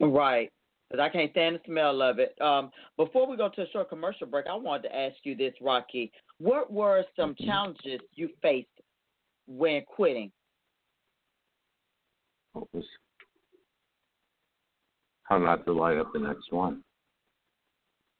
[0.00, 0.50] Right.
[0.88, 2.40] Because I can't stand the smell of it.
[2.40, 5.52] Um, before we go to a short commercial break, I wanted to ask you this,
[5.60, 6.12] Rocky.
[6.38, 7.46] What were some Mhm.
[7.46, 8.68] challenges you faced
[9.46, 10.32] when quitting?
[12.52, 12.86] What was
[15.24, 16.84] how not to light up the next one.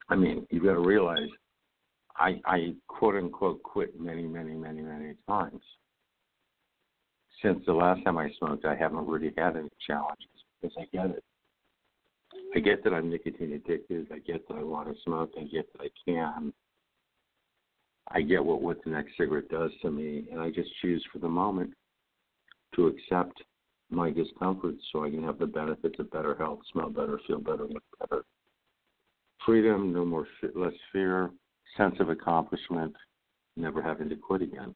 [0.09, 1.29] I mean, you've got to realize,
[2.17, 5.63] I I quote unquote quit many many many many times.
[7.43, 10.29] Since the last time I smoked, I haven't really had any challenges
[10.61, 11.25] because I get it.
[12.55, 14.09] I get that I'm nicotine addicted.
[14.13, 15.33] I get that I want to smoke.
[15.39, 16.53] I get that I can.
[18.09, 21.19] I get what what the next cigarette does to me, and I just choose for
[21.19, 21.75] the moment
[22.77, 23.43] to accept
[23.91, 27.67] my discomfort so I can have the benefits of better health, smell better, feel better,
[27.67, 28.25] look better.
[29.45, 31.31] Freedom, no more, less fear,
[31.77, 32.95] sense of accomplishment,
[33.57, 34.75] never having to quit again.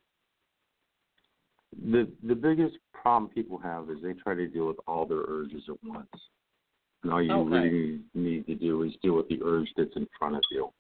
[1.91, 5.63] The the biggest problem people have is they try to deal with all their urges
[5.69, 6.09] at once.
[7.03, 7.51] And all you Okay.
[7.51, 10.73] really need to do is deal with the urge that's in front of you.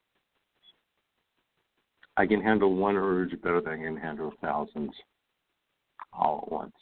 [2.16, 4.92] I can handle one urge better than I can handle thousands
[6.12, 6.76] all at once.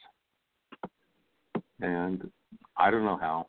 [1.80, 2.30] And
[2.78, 3.48] I don't know how.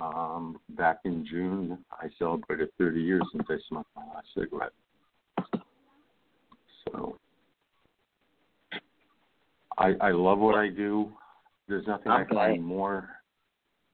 [0.00, 4.72] Um, back in June, I celebrated 30 years since I smoked my last cigarette.
[6.86, 7.18] So
[9.76, 11.12] I I love what I do.
[11.68, 13.08] There's nothing I'm I find more.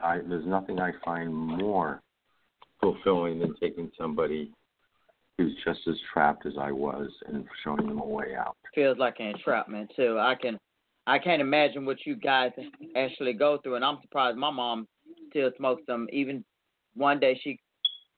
[0.01, 2.03] I there's nothing I find more
[2.81, 4.53] fulfilling than taking somebody
[5.39, 8.57] who's just as trapped as I was and showing them a way out.
[8.75, 10.19] Feels like an entrapment too.
[10.19, 10.59] I can,
[11.07, 12.53] I can't imagine what you guys
[12.97, 14.87] actually go through, and I'm surprised my mom
[15.31, 16.09] still smoke some.
[16.13, 16.45] Even
[16.95, 17.59] one day she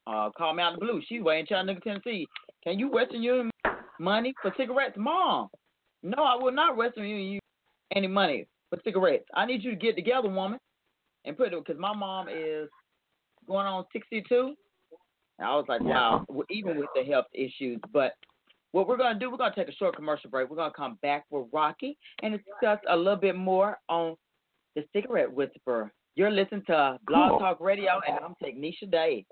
[0.07, 1.03] uh, called me out of the blue.
[1.07, 2.27] She's way in Chattanooga, Tennessee.
[2.63, 3.51] Can you Western Union
[3.99, 5.49] money for cigarettes, mom?
[6.03, 7.41] No, I will not Western Union you
[7.95, 9.25] any money for cigarettes.
[9.35, 10.59] I need you to get together, woman,
[11.25, 12.69] and put it because my mom is
[13.47, 14.55] going on 62.
[15.39, 17.79] And I was like, wow, even with the health issues.
[17.93, 18.13] But
[18.73, 20.49] what we're going to do, we're going to take a short commercial break.
[20.49, 24.17] We're going to come back with Rocky and discuss a little bit more on
[24.75, 25.93] the cigarette whisperer.
[26.17, 27.39] You're listening to Blog Cool.
[27.41, 29.27] Talk Radio, and I'm Technisha Day.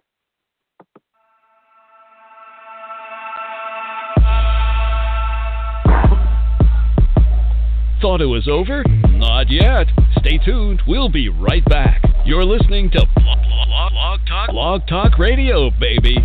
[8.03, 8.85] Thought it was over?
[9.09, 9.87] Not yet.
[10.19, 10.83] Stay tuned.
[10.87, 12.03] We'll be right back.
[12.27, 16.19] You're listening to Blog, Blog, Blog Talk, Blog Talk Radio, baby.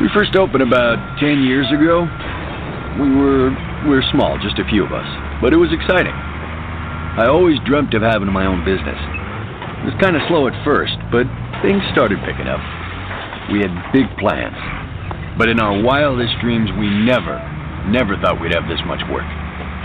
[0.00, 2.08] We first opened about 10 years ago.
[2.98, 3.50] We were
[3.84, 5.06] we were small, just a few of us,
[5.40, 6.14] but it was exciting.
[6.14, 8.98] I always dreamt of having my own business.
[9.82, 11.26] It was kind of slow at first, but
[11.62, 12.62] things started picking up.
[13.50, 14.58] We had big plans.
[15.38, 17.38] But in our wildest dreams, we never,
[17.86, 19.26] never thought we'd have this much work.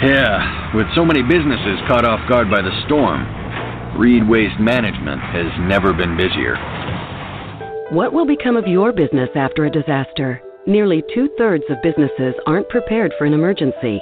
[0.02, 3.26] Yeah, with so many businesses caught off guard by the storm,
[3.98, 6.58] Reed Waste Management has never been busier.
[7.94, 10.42] What will become of your business after a disaster?
[10.66, 14.02] Nearly two thirds of businesses aren't prepared for an emergency,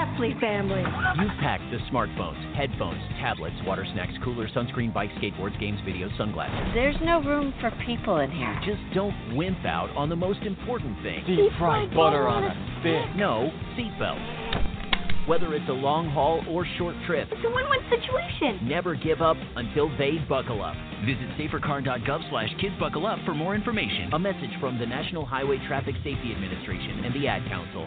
[0.00, 0.80] Heffley family.
[0.80, 6.72] You've packed the smartphones, headphones, tablets, water snacks, cooler, sunscreen, bike, skateboards, games, videos, sunglasses.
[6.74, 8.58] There's no room for people in here.
[8.64, 11.22] Just don't wimp out on the most important thing.
[11.26, 13.14] Deep fried butter on a stick.
[13.14, 15.28] No, seatbelt.
[15.28, 18.66] Whether it's a long haul or short trip, It's a win-win situation.
[18.66, 20.76] never give up until they buckle up.
[21.04, 24.14] Visit safercar.gov slash kidsbuckleup for more information.
[24.14, 27.86] A message from the National Highway Traffic Safety Administration and the Ad Council.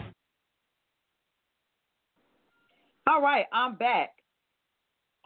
[3.06, 4.14] All right, I'm back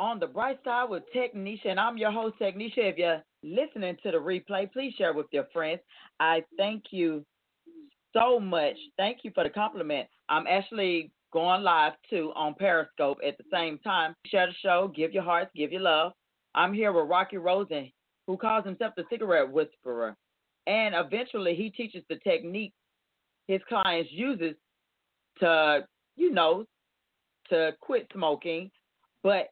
[0.00, 2.72] on the bright side with Technisha, and I'm your host, Technisha.
[2.76, 5.80] If you're listening to the replay, please share with your friends.
[6.18, 7.24] I thank you
[8.12, 8.74] so much.
[8.96, 10.08] Thank you for the compliment.
[10.28, 14.16] I'm actually going live too on Periscope at the same time.
[14.26, 16.12] Share the show, give your hearts, give your love.
[16.56, 17.92] I'm here with Rocky Rosen,
[18.26, 20.16] who calls himself the cigarette whisperer.
[20.66, 22.72] And eventually he teaches the technique
[23.46, 24.56] his clients uses
[25.38, 25.86] to,
[26.16, 26.64] you know,
[27.50, 28.70] to quit smoking,
[29.22, 29.48] but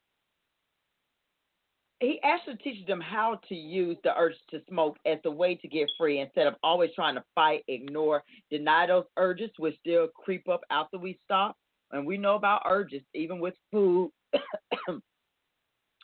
[2.01, 5.69] he actually teaches them how to use the urge to smoke as a way to
[5.69, 10.47] get free instead of always trying to fight, ignore, deny those urges, which still creep
[10.49, 11.57] up after we stop.
[11.93, 14.11] And we know about urges, even with food,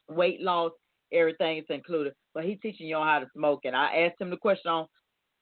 [0.09, 0.73] weight loss,
[1.13, 2.15] everything is included.
[2.33, 3.61] But he's teaching on how to smoke.
[3.65, 4.87] And I asked him the question on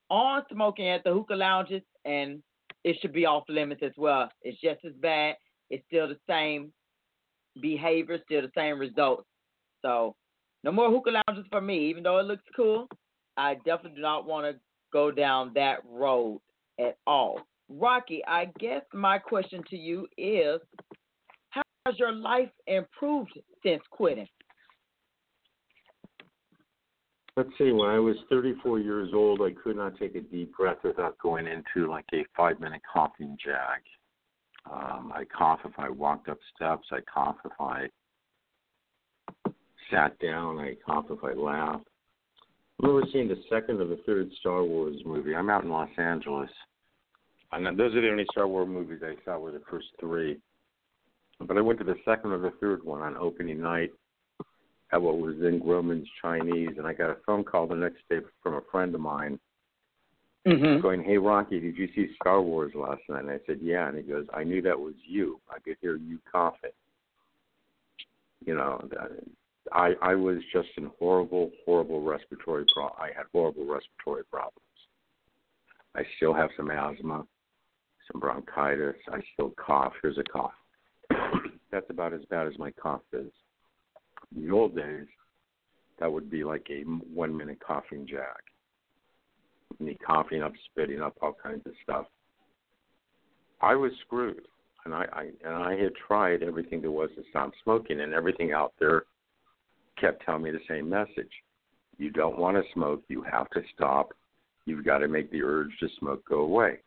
[0.08, 2.42] on smoking at the hookah lounges, and
[2.82, 4.28] it should be off limits as well.
[4.42, 5.36] It's just as bad.
[5.70, 6.72] It's still the same
[7.60, 9.26] behavior, still the same results.
[9.82, 10.14] So
[10.64, 12.88] no more hookah lounges for me, even though it looks cool.
[13.36, 14.60] I definitely do not want to
[14.92, 16.40] go down that road
[16.78, 17.40] at all.
[17.68, 20.60] Rocky, I guess my question to you is
[21.50, 24.26] how has your life improved since quitting?
[27.36, 30.78] Let's see, when I was 34 years old, I could not take a deep breath
[30.82, 33.80] without going into like a five minute coughing jag.
[34.70, 36.88] Um, I cough if I walked up steps.
[36.92, 37.88] I cough if I
[39.90, 40.58] sat down.
[40.58, 41.86] I cough if I laughed.
[42.82, 45.34] I remember seeing the second or the third Star Wars movie.
[45.34, 46.50] I'm out in Los Angeles.
[47.52, 50.38] And those are the only Star Wars movies I saw were the first three.
[51.40, 53.90] But I went to the second or the third one on opening night
[54.92, 58.18] at what was then Grauman's Chinese, and I got a phone call the next day
[58.42, 59.38] from a friend of mine
[60.46, 60.80] Mm-hmm.
[60.80, 63.96] going, "Hey Rocky, did you see Star Wars last night?" And I said, "Yeah." And
[63.98, 65.38] he goes, "I knew that was you.
[65.50, 66.70] I could hear you coughing."
[68.46, 68.82] You know,
[69.72, 72.86] I I was just in horrible, horrible respiratory pro.
[72.86, 74.64] I had horrible respiratory problems.
[75.94, 77.26] I still have some asthma,
[78.10, 78.96] some bronchitis.
[79.12, 79.92] I still cough.
[80.00, 80.52] Here's a cough.
[81.70, 83.30] That's about as bad as my cough is.
[84.34, 85.06] In the old days,
[85.98, 88.49] that would be like a one minute coughing jag.
[89.80, 92.06] Me coughing up, spitting up, all kinds of stuff.
[93.62, 94.46] I was screwed,
[94.84, 98.52] and I, I and I had tried everything there was to stop smoking, and everything
[98.52, 99.04] out there
[99.98, 101.30] kept telling me the same message:
[101.96, 104.12] you don't want to smoke, you have to stop.
[104.66, 106.80] You've got to make the urge to smoke go away.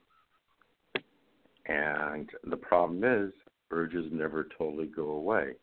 [1.66, 3.34] And the problem is,
[3.72, 5.54] urges never totally go away.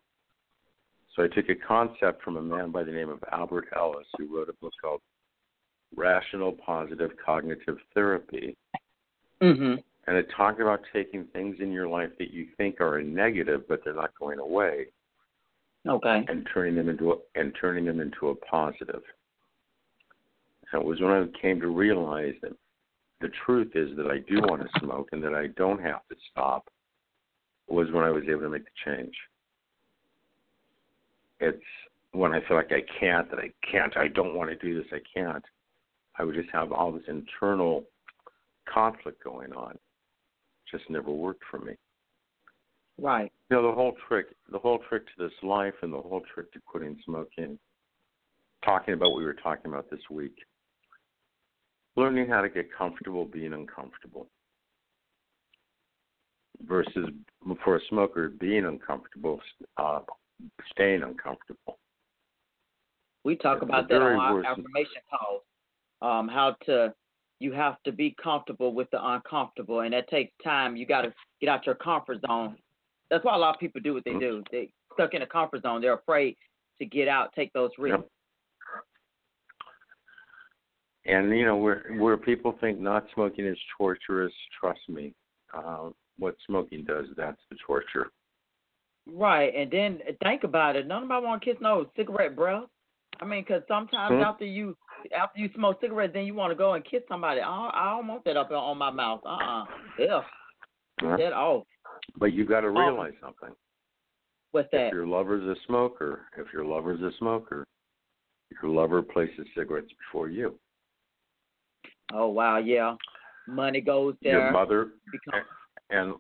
[1.14, 4.37] So I took a concept from a man by the name of Albert Ellis, who
[4.37, 5.01] wrote a book called
[5.97, 8.57] Rational Positive Cognitive Therapy.
[9.43, 9.76] Mm-hmm.
[10.07, 13.62] And it talked about taking things in your life that you think are a negative,
[13.68, 14.86] but they're not going away,
[15.86, 16.24] Okay.
[16.28, 19.03] and turning them into a, and turning them into a positive.
[20.72, 22.53] And it was when I came to realize that
[23.20, 26.16] the truth is that I do want to smoke and that I don't have to
[26.30, 26.68] stop.
[27.68, 29.14] Was when I was able to make the change.
[31.38, 31.62] It's
[32.11, 34.93] when I feel like I can't, that I can't, I don't want to do this,
[34.93, 35.45] I can't,
[36.19, 37.85] I would just have all this internal
[38.69, 39.79] conflict going on.
[40.71, 41.75] just never worked for me.
[42.99, 43.33] Right.
[43.51, 46.53] You know, the whole trick, the whole trick to this life, and the whole trick
[46.53, 47.59] to quitting smoking.
[48.65, 50.37] Talking about what we were talking about this week.
[51.97, 54.29] Learning how to get comfortable being uncomfortable
[56.69, 57.09] versus
[57.65, 59.41] for a smoker being uncomfortable,
[59.77, 60.01] uh,
[60.73, 61.79] staying uncomfortable.
[63.25, 65.43] We talk It's about that on our affirmation calls.
[66.03, 66.94] Um, how to
[67.40, 70.76] you have to be comfortable with the uncomfortable, and that takes time.
[70.76, 72.57] You got to get out your comfort zone.
[73.11, 74.42] That's why a lot of people do what they do.
[74.53, 75.80] They stuck in a comfort zone.
[75.80, 76.36] They're afraid
[76.78, 77.98] to get out, take those risks.
[77.98, 78.09] Yep.
[81.07, 85.14] And you know, where where people think not smoking is torturous, trust me,
[85.55, 85.88] uh,
[86.18, 88.11] what smoking does, that's the torture.
[89.11, 90.86] Right, and then think about it.
[90.86, 92.64] None of my want kids know cigarette breath.
[93.20, 94.22] I mean, because sometimes Hmm.
[94.22, 94.76] after you
[95.16, 97.40] after you smoke cigarettes, then you want to go and kiss somebody.
[97.40, 99.20] I don't, I don't want that up on my mouth.
[99.24, 99.64] Uh uh
[99.98, 100.20] Yeah,
[101.03, 101.64] that off.
[102.16, 103.55] But you got to realize something.
[104.53, 104.88] What's that?
[104.88, 107.64] If your lover's a smoker, if your lover's a smoker,
[108.62, 110.59] your lover places cigarettes before you.
[112.12, 112.96] Oh wow, yeah.
[113.46, 114.32] Money goes there.
[114.32, 115.42] Your mother Become,
[115.90, 116.14] and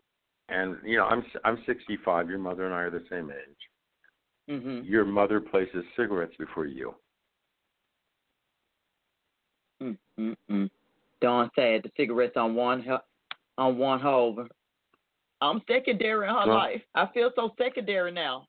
[0.48, 2.28] and you know, I'm I'm 65.
[2.28, 4.56] Your mother and I are the same age.
[4.56, 4.84] Mm-hmm.
[4.84, 6.94] Your mother places cigarettes before you.
[9.82, 10.70] Mm, mm, mm.
[11.20, 12.84] Dawn said the cigarettes on one
[13.58, 14.46] on one hole.
[15.40, 16.82] I'm secondary in her Well- life.
[16.94, 18.46] I feel so secondary now.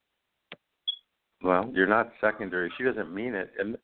[1.42, 2.70] Well, you're not secondary.
[2.76, 3.52] She doesn't mean it.
[3.58, 3.76] And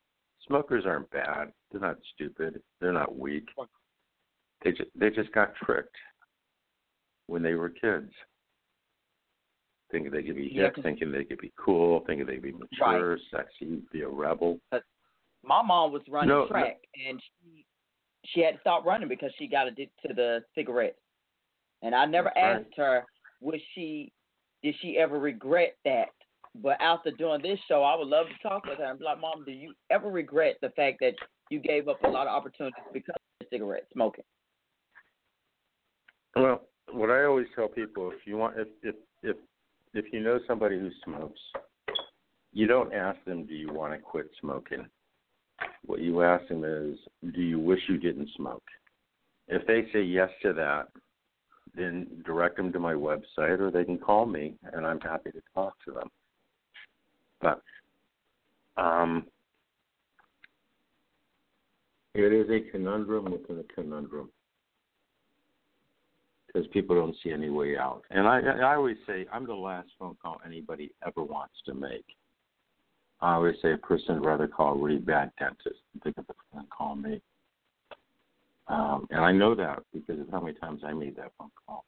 [0.47, 1.51] smokers aren't bad.
[1.71, 2.61] They're not stupid.
[2.79, 3.49] They're not weak.
[4.63, 5.95] They just they just got tricked
[7.27, 8.11] when they were kids.
[9.91, 13.17] Thinking they could be Yeah, thinking they could be cool, thinking they could be mature,
[13.31, 14.59] sexy, be a rebel.
[15.43, 16.47] My mom was running No, no.
[16.47, 16.77] track,
[17.07, 17.65] and she
[18.25, 20.99] she had to stop running because she got addicted to the cigarettes.
[21.81, 22.61] And I never That's right.
[22.61, 23.05] asked her,
[23.41, 24.11] was she
[24.61, 26.09] did she ever regret that?
[26.55, 29.21] But after doing this show, I would love to talk with her and be like,
[29.21, 31.13] Mom, do you ever regret the fact that
[31.49, 34.25] you gave up a lot of opportunities because of cigarette smoking?
[36.35, 36.61] Well,
[36.91, 39.37] what I always tell people, if you want, if if if
[39.93, 41.39] if you know somebody who smokes,
[42.51, 44.87] you don't ask them, "Do you want to quit smoking?"
[45.85, 46.97] What you ask them is,
[47.33, 48.63] "Do you wish you didn't smoke?"
[49.47, 50.89] If they say yes to that,
[51.75, 55.41] then direct them to my website, or they can call me, and I'm happy to
[55.53, 56.09] talk to them.
[57.41, 57.61] But
[58.77, 59.27] um,
[62.15, 64.29] it is a conundrum within a conundrum
[66.47, 68.03] because people don't see any way out.
[68.09, 72.05] And I, I always say I'm the last phone call anybody ever wants to make.
[73.21, 76.27] I always say a person would rather call a really bad dentist than pick up
[76.27, 77.21] the phone and call me.
[78.67, 81.85] Um, and I know that because of how many times I made that phone call.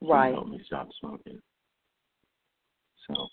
[0.00, 0.30] Right.
[0.30, 1.40] To help me stop smoking.
[3.06, 3.28] So,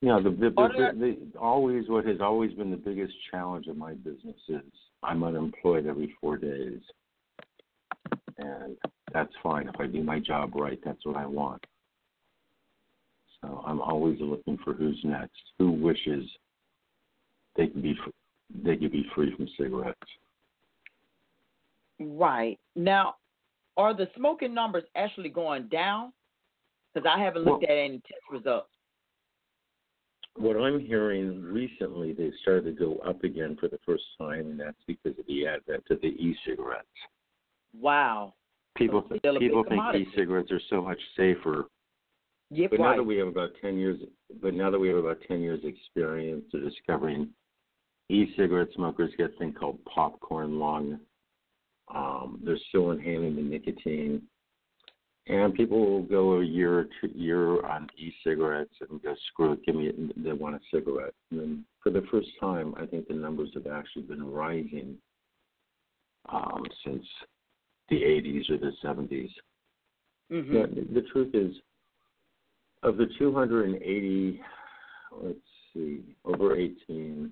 [0.00, 3.66] you know, the, the, the, the, the always what has always been the biggest challenge
[3.66, 4.62] of my business is
[5.02, 6.80] I'm unemployed every four days,
[8.38, 8.76] and
[9.12, 10.78] that's fine if I do my job right.
[10.84, 11.62] That's what I want.
[13.42, 16.24] So I'm always looking for who's next, who wishes
[17.56, 17.96] they could be
[18.64, 19.98] they could be free from cigarettes.
[22.00, 22.58] Right.
[22.76, 23.16] Now,
[23.76, 26.12] are the smoking numbers actually going down?
[26.94, 28.68] Because I haven't looked at any test results.
[30.36, 34.60] What I'm hearing recently, they started to go up again for the first time, and
[34.60, 36.86] that's because of the advent of the e-cigarettes.
[37.78, 38.34] Wow.
[38.76, 41.66] People So people think e-cigarettes are so much safer,
[42.50, 44.00] Yep, but now that we have about ten years,
[44.40, 47.28] but now that we have about ten years experience of discovering
[48.08, 50.98] e-cigarette smokers get a thing called popcorn lung.
[51.94, 54.22] Um, they're still inhaling the nicotine,
[55.26, 59.64] and people will go a year or two year on e-cigarettes and go screw it,
[59.64, 60.24] give me it.
[60.24, 61.14] They want a cigarette.
[61.30, 64.96] And then for the first time, I think the numbers have actually been rising
[66.30, 67.04] um, since
[67.90, 69.30] the 80s or the 70s.
[70.30, 71.54] hmm Yeah, the, the truth is,
[72.82, 74.40] of the 280,
[75.22, 75.38] let's
[75.74, 77.30] see, over 18,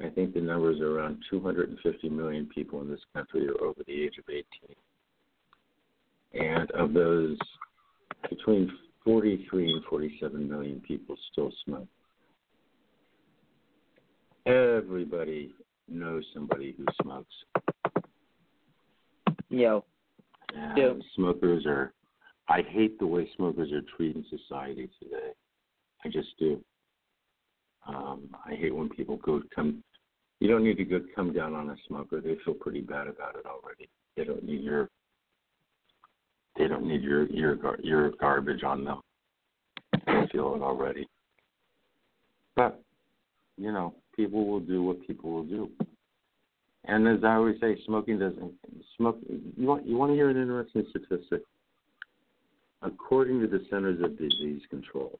[0.00, 4.04] I think the numbers are around 250 million people in this country are over the
[4.04, 4.44] age of 18.
[6.34, 7.36] And of those,
[8.28, 8.70] between
[9.04, 11.88] 43 and 47 million people still smoke.
[14.46, 15.52] Everybody
[15.88, 17.34] knows somebody who smokes.
[19.50, 19.84] Yo.
[20.54, 20.92] Yeah.
[21.14, 21.92] smokers are
[22.48, 25.32] I hate the way smokers are treated in society today.
[26.04, 26.60] I just do.
[27.86, 29.82] Um, I hate when people go come.
[30.40, 32.20] You don't need to go come down on a smoker.
[32.20, 33.88] They feel pretty bad about it already.
[34.16, 34.88] They don't need your.
[36.56, 39.00] They don't need your your your garbage on them.
[40.06, 41.06] They feel it already.
[42.56, 42.82] But
[43.56, 45.70] you know, people will do what people will do.
[46.84, 48.52] And as I always say, smoking doesn't
[48.96, 49.18] smoke.
[49.28, 51.42] You want you want to hear an interesting statistic?
[52.82, 55.18] According to the Centers of Disease Control,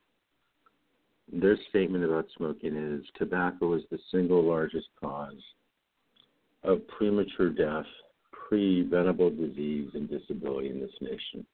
[1.32, 5.42] their statement about smoking is tobacco is the single largest cause
[6.62, 7.86] of premature death,
[8.32, 11.44] preventable disease, and disability in this nation.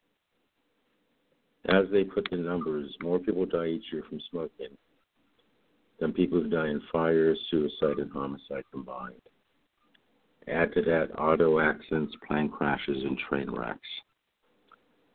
[1.66, 4.76] As they put the numbers, more people die each year from smoking
[5.98, 9.14] than people who die in fire, suicide, and homicide combined.
[10.46, 13.80] Add to that auto accidents, plane crashes, and train wrecks.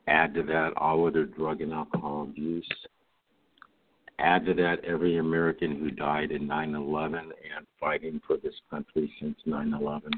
[0.09, 2.67] Add to that all other drug and alcohol abuse.
[4.17, 9.11] Add to that every American who died in 9 11 and fighting for this country
[9.21, 10.11] since 9 11.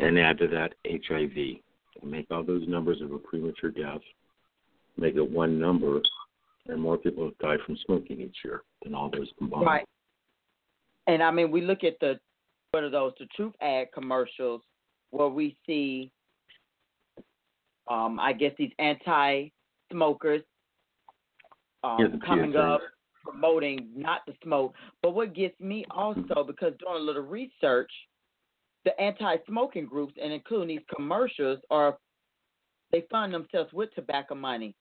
[0.00, 1.60] And add to that HIV.
[2.02, 4.00] Make all those numbers of a premature death,
[4.96, 6.00] make it one number,
[6.66, 9.66] and more people died from smoking each year than all those combined.
[9.66, 9.86] Right.
[11.06, 12.18] And I mean, we look at the
[12.72, 14.62] what are those the truth ad commercials
[15.10, 16.10] where we see,
[17.88, 20.42] um, I guess these anti-smokers
[21.84, 22.80] um, coming up
[23.24, 24.74] promoting not to smoke.
[25.02, 27.90] But what gets me also because doing a little research,
[28.84, 31.98] the anti-smoking groups and including these commercials are
[32.90, 34.74] they fund themselves with tobacco money.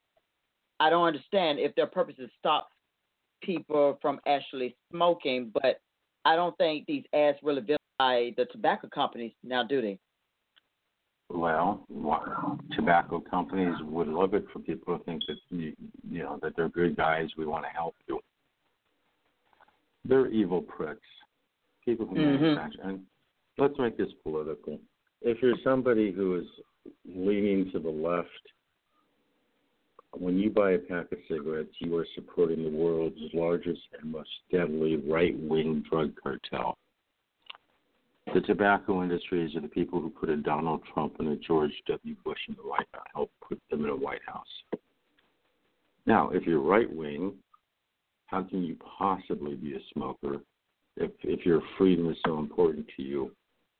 [0.79, 2.69] I don't understand if their purpose is to stop
[3.41, 5.79] people from actually smoking, but
[6.25, 9.97] I don't think these ads really vilify the tobacco companies now, do they?
[11.34, 11.86] Well,
[12.75, 15.73] tobacco companies would love it for people to think that you,
[16.09, 17.29] you know that they're good guys.
[17.38, 18.19] We want to help you.
[20.05, 21.07] They're evil pricks.
[21.86, 22.39] People who Mhm.
[22.39, 22.82] manufacture.
[22.84, 23.05] And
[23.57, 24.79] let's make this political.
[25.21, 26.47] If you're somebody who is
[27.05, 28.51] leaning to the left,
[30.17, 34.29] when you buy a pack of cigarettes, you are supporting the world's largest and most
[34.51, 36.77] deadly right-wing drug cartel.
[38.34, 42.15] The tobacco industries are the people who put a Donald Trump and a George W.
[42.23, 44.79] Bush in the White House, help put them in a White House.
[46.05, 47.34] Now, if you're right wing,
[48.27, 50.38] how can you possibly be a smoker
[50.95, 53.32] if if your freedom is so important to you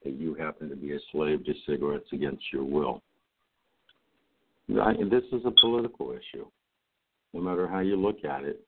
[0.04, 3.02] that you happen to be a slave to cigarettes against your will?
[4.82, 6.46] I, this is a political issue.
[7.34, 8.60] No matter how you look at it,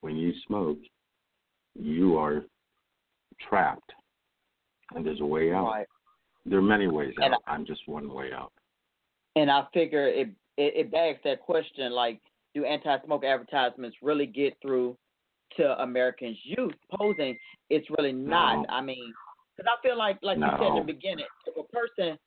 [0.00, 0.78] when you smoke,
[1.74, 2.44] you are
[3.48, 3.92] trapped
[4.94, 5.66] and there's a way out.
[5.66, 5.86] Right.
[6.46, 7.42] There are many ways And out.
[7.46, 8.52] I'm just one way out.
[9.36, 12.20] And I figure it, it it begs that question: like,
[12.54, 14.96] do anti-smoke advertisements really get through
[15.56, 16.74] to Americans' youth?
[16.98, 17.36] Posing
[17.68, 18.62] it's really not.
[18.62, 18.66] No.
[18.68, 19.12] I mean,
[19.56, 22.18] because I feel like, like you said in the beginning, if a person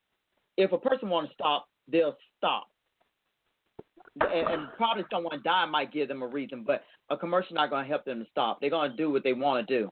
[0.58, 2.68] if a person want to stop, they'll stop.
[4.22, 7.84] And, and probably someone dying might give them a reason, but a commercial not going
[7.84, 8.62] to help them to stop.
[8.62, 9.90] They're going to do what they want to do.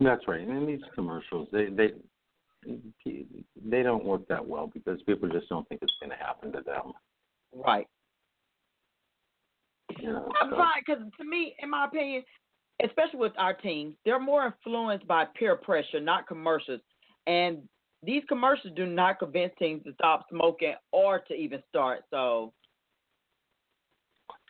[0.00, 0.40] That's right.
[0.40, 1.92] And in these commercials, they they
[3.64, 6.62] they don't work that well because people just don't think it's going to happen to
[6.62, 6.92] them.
[7.54, 7.86] Right.
[10.00, 12.22] You know, I'm so- fine because to me, in my opinion,
[12.84, 16.80] especially with our teams, they're more influenced by peer pressure, not commercials.
[17.26, 17.68] And
[18.02, 22.04] these commercials do not convince teams to stop smoking or to even start.
[22.10, 22.54] So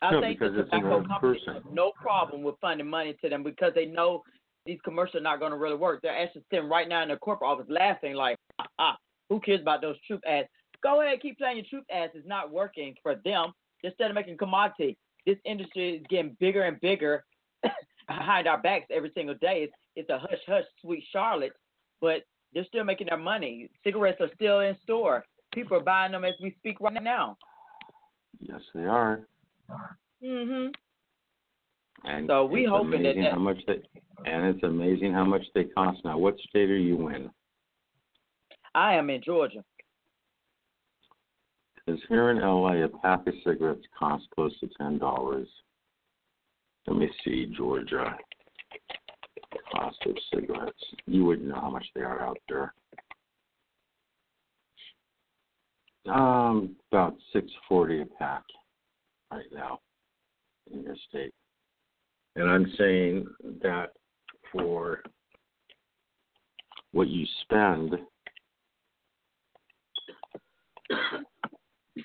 [0.03, 3.16] I No, think the because it's tobacco old companies have no problem with funding money
[3.22, 4.22] to them because they know
[4.66, 6.00] these commercials are not going to really work.
[6.02, 8.96] They're actually sitting right now in their corporate office laughing like, ah, ah,
[9.28, 10.48] who cares about those truth ads?
[10.82, 12.12] Go ahead, keep playing your truth ads.
[12.14, 13.52] It's not working for them.
[13.82, 14.96] Instead of making commodity,
[15.26, 17.24] this industry is getting bigger and bigger
[18.08, 19.64] behind our backs every single day.
[19.64, 21.52] It's, it's a hush hush, sweet Charlotte,
[22.00, 23.70] but they're still making their money.
[23.84, 25.24] Cigarettes are still in store.
[25.54, 27.36] People are buying them as we speak right now.
[28.40, 29.26] yes, they are.
[30.22, 30.74] Mhm.
[32.05, 33.82] And So we hoping that that- how much they
[34.26, 36.18] and it's amazing how much they cost now.
[36.18, 37.30] What state are you in?
[38.74, 39.64] I am in Georgia.
[41.74, 45.48] Because here in LA, a pack of cigarettes costs close to ten dollars.
[46.86, 48.16] Let me see, Georgia.
[49.72, 50.94] Cost of cigarettes.
[51.07, 52.74] You wouldn't know how much they are out there.
[56.07, 58.42] Um, about six forty a pack
[59.30, 59.80] right now
[60.72, 61.32] in your state.
[62.41, 63.26] And I'm saying
[63.62, 63.91] that
[64.51, 65.03] for
[66.93, 67.97] what you spend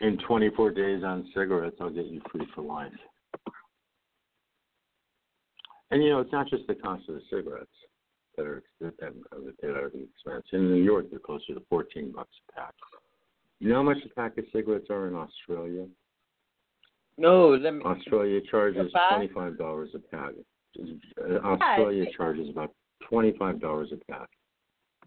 [0.01, 2.91] in 24 days on cigarettes, I'll get you free for life.
[5.91, 7.71] And you know, it's not just the cost of the cigarettes
[8.35, 9.13] that are that,
[9.63, 10.43] are the expense.
[10.51, 12.73] In New York, they're closer to fourteen bucks a pack.
[13.59, 15.85] You know how much a pack of cigarettes are in Australia?
[17.17, 17.81] No, let me.
[17.83, 20.31] Australia charges twenty five dollars a pack.
[20.77, 22.71] Uh, Australia charges about
[23.07, 24.27] twenty five dollars a pack.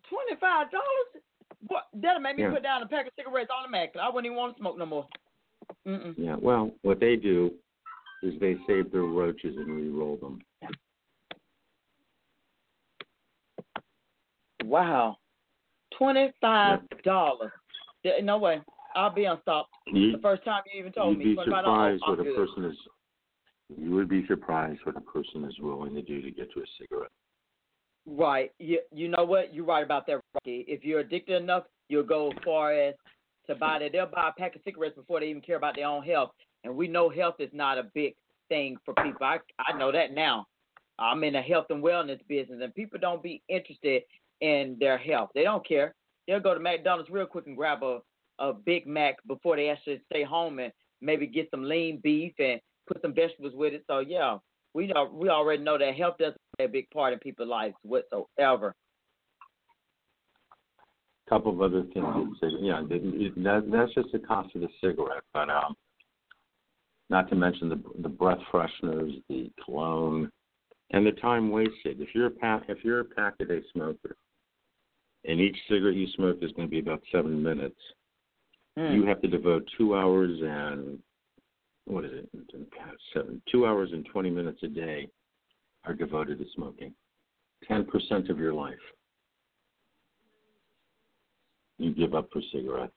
[0.09, 1.23] Twenty five dollars.
[1.67, 1.85] What?
[1.93, 2.53] That'll make me Yeah.
[2.53, 4.01] put down a pack of cigarettes automatically.
[4.01, 5.07] I wouldn't even want to smoke no more.
[5.87, 6.15] Mm-mm.
[6.17, 6.37] Yeah.
[6.41, 7.51] Well, what they do
[8.23, 10.41] is they save their roaches and re-roll them.
[14.65, 15.17] Wow,
[15.97, 17.53] twenty five dollars.
[18.23, 18.61] No way.
[18.99, 19.71] I'll be unstopped.
[19.87, 22.37] You, The first time you even told you'd me be $25, surprised what a good.
[22.37, 22.77] person is.
[23.81, 26.65] You would be surprised what a person is willing to do to get to a
[26.81, 27.11] cigarette.
[28.07, 28.51] Right.
[28.59, 29.53] You you know what?
[29.55, 30.65] You're right about that, Rocky.
[30.67, 32.95] If you're addicted enough, you'll go as far as
[33.47, 33.93] to buy that.
[33.93, 36.31] They'll buy a pack of cigarettes before they even care about their own health.
[36.65, 38.15] And we know health is not a big
[38.49, 39.27] thing for people.
[39.27, 40.47] I I know that now.
[40.99, 44.03] I'm in the health and wellness business, and people don't be interested
[44.41, 45.31] in their health.
[45.35, 45.95] They don't care.
[46.27, 48.01] They'll go to McDonald's real quick and grab a
[48.39, 52.61] a Big Mac before they actually stay home and maybe get some lean beef and
[52.87, 53.85] put some vegetables with it.
[53.87, 54.39] So yeah,
[54.75, 57.75] we know we already know that health doesn't play a big part in people's lives
[57.83, 58.75] whatsoever.
[61.29, 62.37] couple of other things.
[62.61, 65.23] yeah, that, that's just the cost of the cigarette.
[65.33, 65.75] But um,
[67.11, 70.31] not to mention the the breath fresheners, the cologne,
[70.91, 72.01] and the time wasted.
[72.01, 74.17] If you're a pack, if you're a pack a day smoker,
[75.25, 77.81] and each cigarette you smoke is going to be about seven minutes,
[78.79, 78.95] Hmm.
[78.95, 81.01] you have to devote two hours and
[81.87, 82.29] what is it?
[83.13, 85.09] Seven, two hours and twenty minutes a day
[85.85, 86.95] are devoted to smoking.
[87.67, 88.79] Ten percent of your life
[91.79, 92.93] you give up for cigarettes.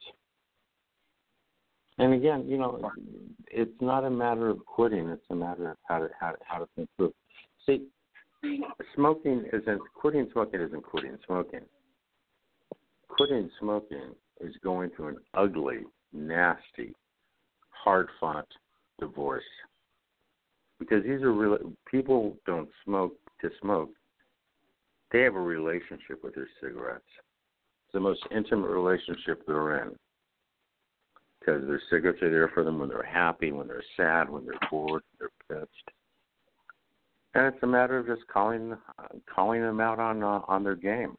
[1.98, 2.92] And again, you know,
[3.48, 6.60] it's not a matter of quitting; it's a matter of how to how to, how
[6.60, 7.14] to think through.
[7.66, 7.88] See,
[8.96, 11.62] smoking isn't quitting smoking isn't quitting smoking.
[13.08, 15.80] Quitting smoking is going through an ugly,
[16.14, 16.94] nasty,
[17.70, 18.48] hard-fought
[19.00, 19.44] divorce.
[20.80, 21.58] Because these are real
[21.90, 23.92] people don't smoke to smoke.
[25.12, 27.04] They have a relationship with their cigarettes.
[27.86, 29.96] It's the most intimate relationship they're in.
[31.40, 34.70] Because their cigarettes are there for them when they're happy, when they're sad, when they're
[34.70, 35.92] bored, when they're pissed.
[37.34, 38.76] And it's a matter of just calling
[39.34, 41.16] calling them out on uh, on their game.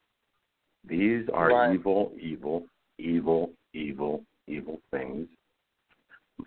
[0.84, 1.74] These are Right.
[1.74, 2.66] evil, evil,
[3.02, 5.28] evil, evil, evil things.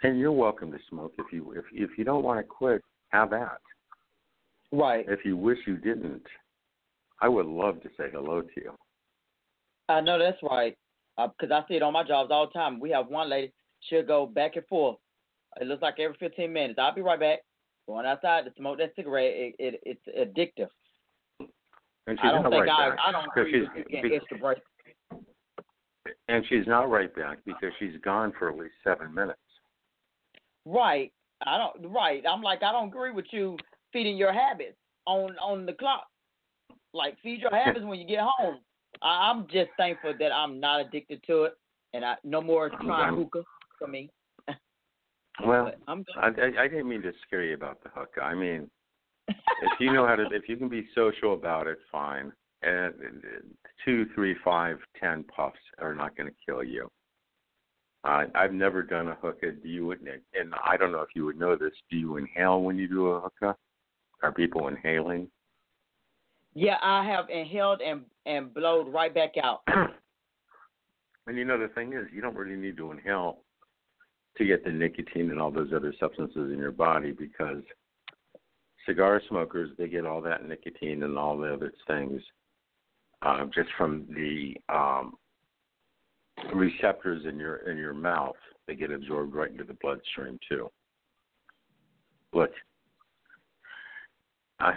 [0.03, 3.33] And you're welcome to smoke if you if if you don't want to quit, have
[3.33, 3.61] at.
[4.71, 5.05] Right.
[5.07, 6.23] If you wish you didn't,
[7.21, 8.73] I would love to say hello to you.
[9.87, 10.75] I know that's right.
[11.17, 12.79] Uh, because I see it on my jobs all the time.
[12.79, 14.97] We have one lady, she'll go back and forth.
[15.61, 16.79] It looks like every 15 minutes.
[16.81, 17.39] I'll be right back.
[17.87, 20.67] Going outside to smoke that cigarette, it, it, it's addictive.
[22.07, 22.99] And she's I don't think right I, back.
[23.07, 24.57] I don't agree with you getting extra break.
[26.27, 29.39] And she's not right back because she's gone for at least seven minutes.
[30.65, 31.11] Right.
[31.45, 31.91] I don't.
[31.91, 32.23] Right.
[32.29, 33.57] I'm like I don't agree with you
[33.93, 36.05] feeding your habits on on the clock.
[36.93, 38.59] Like feed your habits when you get home.
[39.01, 41.53] I, I'm just thankful that I'm not addicted to it,
[41.93, 43.43] and I no more trying hookah
[43.79, 44.09] for me.
[45.45, 48.21] Well, I'm I, I, I didn't mean to scare you about the hookah.
[48.21, 48.69] I mean,
[49.27, 52.31] if you know how to, if you can be social about it, fine.
[52.65, 53.39] And uh,
[53.83, 56.89] two, three, five, ten puffs are not going to kill you.
[58.03, 59.51] I I've never done a hookah.
[59.63, 59.91] Do you?
[59.91, 61.73] And I don't know if you would know this.
[61.89, 63.55] Do you inhale when you do a hookah?
[64.23, 65.27] Are people inhaling?
[66.53, 69.61] Yeah, I have inhaled and and blowed right back out.
[71.27, 73.39] And you know the thing is, you don't really need to inhale
[74.37, 77.63] to get the nicotine and all those other substances in your body because
[78.85, 82.21] cigar smokers they get all that nicotine and all the other things
[83.21, 85.13] uh, just from the um,
[86.53, 88.35] receptors in your in your mouth.
[88.67, 90.71] They get absorbed right into the bloodstream too.
[92.33, 92.51] Look,
[94.59, 94.73] I,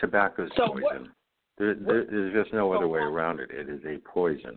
[0.00, 0.82] tobacco's So poison.
[0.82, 1.02] what-
[1.58, 3.50] there, there, there's just no so other way around it.
[3.50, 4.56] It is a poison.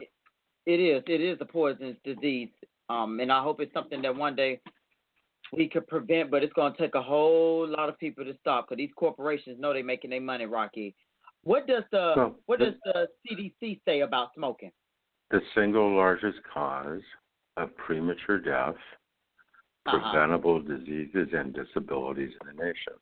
[0.66, 1.02] It is.
[1.08, 2.50] It is a poisonous disease.
[2.90, 4.60] Um, and I hope it's something that one day
[5.56, 6.30] we could prevent.
[6.30, 9.58] But it's going to take a whole lot of people to stop because these corporations
[9.62, 10.94] know they're making their money, Rocky.
[11.44, 14.72] What does the Well, What the- does the CDC say about smoking?
[15.30, 17.04] the single largest cause
[17.58, 18.76] of premature death,
[19.86, 20.00] Uh-huh.
[20.00, 22.94] preventable diseases, and disabilities in the nation.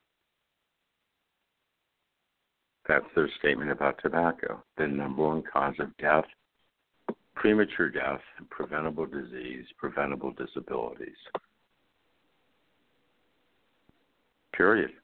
[2.85, 4.63] That's their statement about tobacco.
[4.75, 6.27] The number one cause of death,
[7.33, 11.17] premature death, preventable disease, preventable disabilities.
[14.53, 14.99] Period.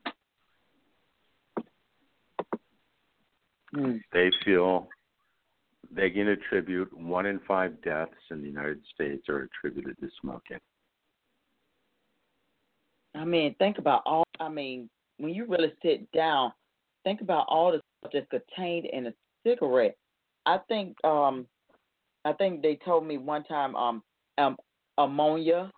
[3.76, 4.00] Mm.
[4.12, 4.88] They feel
[5.92, 10.60] they can attribute one in five deaths in the United States are attributed to smoking.
[13.16, 14.24] I mean, think about all.
[14.40, 16.52] I mean, when you really sit down,
[17.04, 19.14] think about all the stuff that's contained in a
[19.46, 19.96] cigarette.
[20.46, 21.48] I think, um,
[22.26, 24.04] I think they told me one time, um,
[24.38, 24.58] um,
[24.98, 25.72] ammonia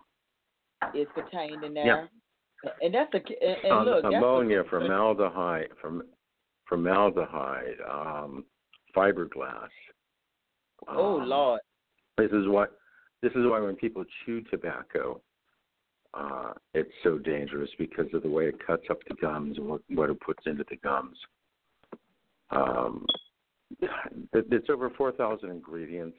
[0.94, 2.08] is contained in there,
[2.80, 6.02] and that's a and, and Um, look, that's ammonia, a, formaldehyde, from
[6.68, 8.44] formaldehyde, um,
[8.94, 9.68] fiberglass.
[10.88, 11.60] Oh Um, Lord,
[12.18, 12.66] This is why
[13.22, 15.20] this is why when people chew tobacco,
[16.14, 19.80] uh, it's so dangerous because of the way it cuts up the gums and what,
[19.88, 21.16] what it puts into the gums.
[22.50, 23.06] Um,
[24.32, 26.16] it's over 4,000 ingredients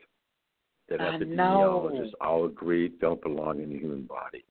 [0.89, 4.43] that epidemiologists all agree don't belong in the human body.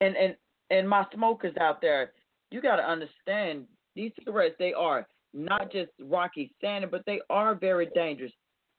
[0.00, 0.36] and and
[0.70, 2.12] and my smokers out there,
[2.50, 4.56] you got to understand these cigarettes.
[4.58, 8.32] They are not just rocky standard, but they are very dangerous.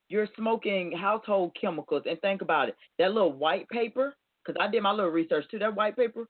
[0.09, 2.75] You're smoking household chemicals, and think about it.
[2.99, 5.59] That little white paper, because I did my little research too.
[5.59, 6.25] That white paper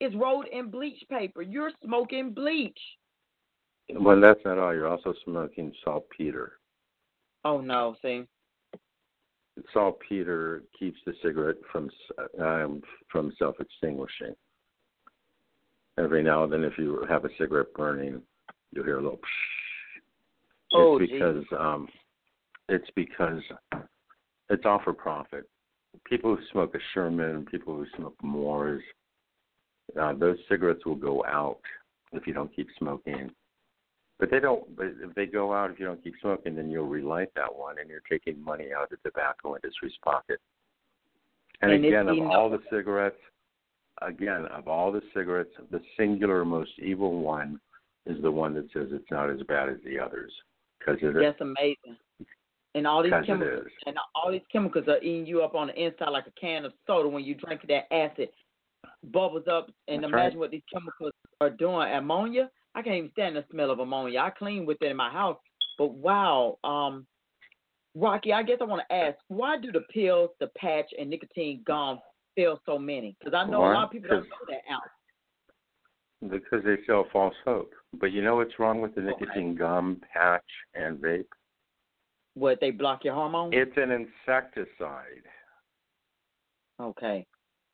[0.00, 1.42] is rolled in bleach paper.
[1.42, 2.78] You're smoking bleach.
[3.90, 4.74] Well, that's not all.
[4.74, 6.52] You're also smoking saltpeter.
[7.44, 8.24] Oh no, see.
[9.72, 11.90] Saltpeter keeps the cigarette from
[12.40, 14.34] um, from self-extinguishing.
[15.98, 18.22] Every now and then, if you have a cigarette burning,
[18.72, 19.18] you'll hear a little.
[19.18, 20.00] Psh.
[20.74, 21.18] Oh, it's geez.
[21.18, 21.88] because um,
[22.68, 23.40] it's because
[24.50, 25.48] it's all for profit.
[26.04, 28.82] People who smoke a Sherman, people who smoke Moors,
[30.00, 31.60] uh, those cigarettes will go out
[32.12, 33.30] if you don't keep smoking.
[34.20, 34.76] But they don't.
[34.76, 37.76] But if they go out, if you don't keep smoking, then you'll relight that one,
[37.80, 40.40] and you're taking money out of the tobacco industry's pocket.
[41.62, 43.16] And, And again, of all the cigarettes,
[44.02, 47.60] again of all the cigarettes, the singular most evil one
[48.06, 50.32] is the one that says it's not as bad as the others
[50.78, 51.22] because it is.
[51.22, 51.96] That's amazing.
[52.74, 56.10] And all these chemicals and all these chemicals are eating you up on the inside
[56.10, 58.28] like a can of soda when you drink that acid
[59.12, 60.38] bubbles up and That's imagine right.
[60.38, 61.90] what these chemicals are doing.
[61.92, 64.20] Ammonia, I can't even stand the smell of ammonia.
[64.20, 65.38] I clean with it in my house.
[65.76, 67.06] But wow, um
[67.94, 71.62] Rocky, I guess I want to ask, why do the pills, the patch, and nicotine
[71.66, 71.98] gum
[72.38, 73.16] fail so many?
[73.18, 76.30] Because I know a lot of people don't know that out.
[76.30, 77.72] Because they sell false hope.
[77.94, 79.10] But you know what's wrong with the Okay.
[79.20, 81.26] nicotine gum, patch, and vape?
[82.34, 83.54] What they block your hormones?
[83.54, 85.24] It's an insecticide.
[86.80, 87.26] okay.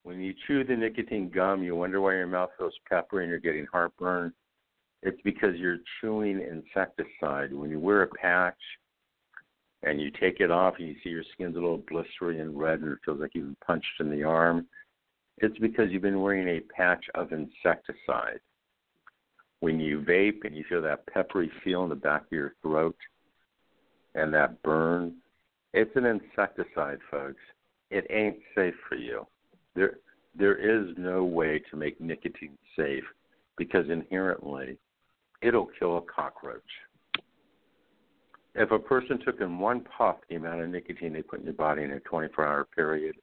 [0.05, 3.41] When you chew the nicotine gum, you wonder why your mouth feels peppery and you're
[3.41, 4.33] getting heartburn.
[5.03, 7.53] It's because you're chewing insecticide.
[7.53, 8.59] When you wear a patch
[9.85, 12.80] and you take it off and you see your skin's a little blistery and red
[12.80, 14.66] and it feels like you've been punched in the arm,
[15.39, 18.41] it's because you've been wearing a patch of insecticide.
[19.61, 22.97] When you vape and you feel that peppery feel in the back of your throat
[24.14, 25.14] and that burn,
[25.72, 27.41] it's an insecticide, folks.
[27.91, 29.26] It ain't safe for you.
[29.74, 29.99] There
[30.37, 33.05] there is no way to make nicotine safe
[33.57, 34.78] because inherently
[35.43, 36.62] it'll kill a cockroach.
[38.55, 41.55] If a person took in one puff the amount of nicotine they put in your
[41.55, 43.17] body in a 24 hour period,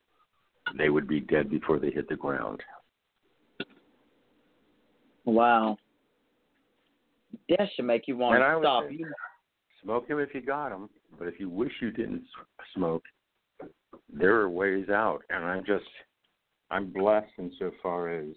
[0.77, 2.61] they would be dead before they hit the ground.
[5.25, 5.77] Wow.
[7.49, 8.89] That should make you want to stop.
[8.89, 9.05] say-
[9.83, 12.23] Smoke them if you got them, but if you wish you didn't
[12.75, 13.03] smoke,
[14.13, 15.23] there are ways out.
[15.31, 15.85] And I'm just,
[16.69, 18.27] I'm blessed insofar as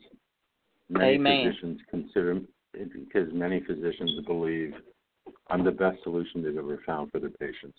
[0.89, 1.45] many Amen.
[1.45, 2.41] physicians consider,
[2.73, 4.73] because many physicians believe
[5.51, 7.79] I'm the best solution they've ever found for their patients.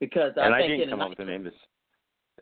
[0.00, 1.44] because and I I didn't come up with the name.
[1.44, 1.54] This,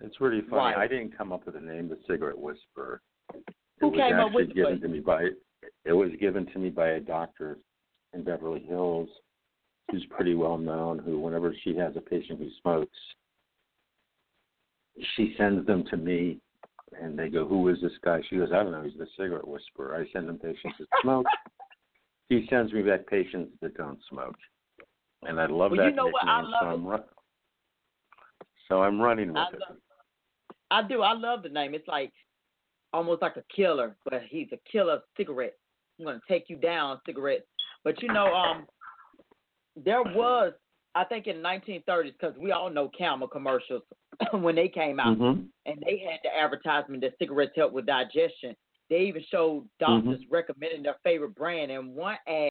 [0.00, 0.74] it's really funny.
[0.74, 0.76] Right.
[0.76, 3.00] I didn't come up with the name, the cigarette whisperer.
[3.34, 3.44] It
[3.80, 5.28] Who was came up actually with given to me by.
[5.84, 7.58] It was given to me by a doctor
[8.12, 9.08] in Beverly Hills,
[9.90, 10.98] who's pretty well known.
[10.98, 12.98] Who, whenever she has a patient who smokes,
[15.14, 16.38] she sends them to me,
[17.00, 18.82] and they go, "Who is this guy?" She goes, "I don't know.
[18.82, 21.26] He's the cigarette whisperer." I send them patients that smoke.
[22.40, 24.36] he sends me back patients that don't smoke,
[25.22, 26.24] and I love Well, that you know what?
[26.26, 26.50] I nickname.
[26.52, 26.66] love so.
[26.68, 27.04] I'm run-
[28.68, 29.60] so I'm running with I it.
[29.68, 29.76] love,
[30.70, 31.02] I do.
[31.02, 31.74] I love the name.
[31.74, 32.12] It's like
[32.92, 35.54] almost like a killer, but he's a killer cigarette.
[35.98, 37.44] I'm gonna take you down, cigarette.
[37.84, 38.66] But you know, um,
[39.76, 40.52] there was,
[40.94, 43.82] I think, in the 1930s, because we all know Camel commercials
[44.32, 45.48] when they came out, Mhm.
[45.66, 48.54] and they had the advertisement that cigarettes help with digestion.
[48.92, 52.50] They even showed doctors recommending their favorite brand, and one ad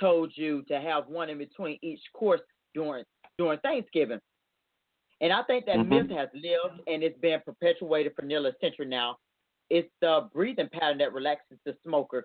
[0.00, 2.40] told you to have one in between each course
[2.72, 3.04] during
[3.36, 4.18] during Thanksgiving.
[5.20, 5.88] And I think that Mhm.
[5.88, 9.18] myth has lived and it's been perpetuated for nearly a century now.
[9.68, 12.24] It's the breathing pattern that relaxes the smoker.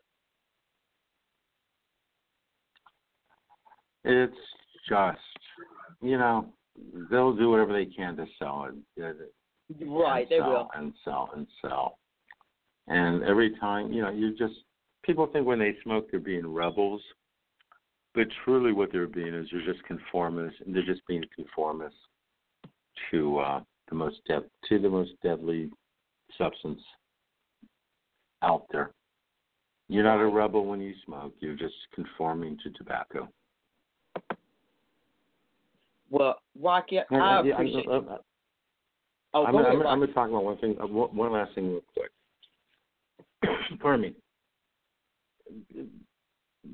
[4.06, 4.38] It's
[4.88, 5.20] just,
[6.02, 6.54] you know,
[7.10, 9.34] they'll do whatever they can to sell it.
[9.82, 10.72] Right, they sell will.
[10.76, 12.00] and sell and sell.
[12.88, 14.56] And every time, you know, you just
[15.04, 17.02] people think when they smoke they're being rebels,
[18.14, 21.92] but truly what they're being is they're just conformists, and they're just being conformists
[23.12, 25.70] to uh, the most de- to the most deadly
[26.38, 26.82] substance
[28.42, 28.92] out there.
[29.90, 31.34] You're not a rebel when you smoke.
[31.40, 33.30] You're just conforming to tobacco.
[36.10, 37.88] Well, Rocky, And, I yeah, appreciate.
[37.90, 38.08] I'm,
[39.34, 39.96] oh, I'm, go I'm, ahead, I'm, Rocky.
[40.00, 40.76] going to talk about one thing.
[40.82, 42.12] Uh, one last thing, real quick.
[43.80, 44.14] Pardon
[45.74, 45.86] me.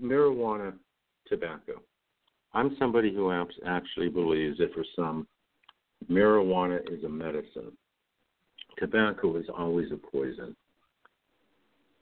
[0.01, 0.73] Marijuana,
[1.27, 1.81] tobacco.
[2.53, 3.31] I'm somebody who
[3.65, 5.27] actually believes that for some,
[6.09, 7.71] marijuana is a medicine.
[8.77, 10.55] Tobacco is always a poison.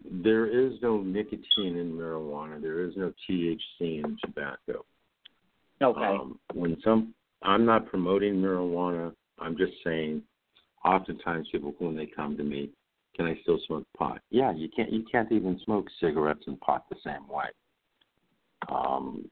[0.10, 2.62] There is no nicotine in marijuana.
[2.62, 3.56] There is no THC
[4.04, 4.84] in tobacco.
[5.82, 6.02] Okay.
[6.02, 9.14] Um, when some, I'm not promoting marijuana.
[9.40, 10.22] I'm just saying,
[10.84, 12.72] oftentimes people when they come to me,
[13.16, 14.22] can I still smoke pot?
[14.30, 14.92] Yeah, you can't.
[14.92, 17.46] You can't even smoke cigarettes and pot the same way.
[18.70, 19.30] Um,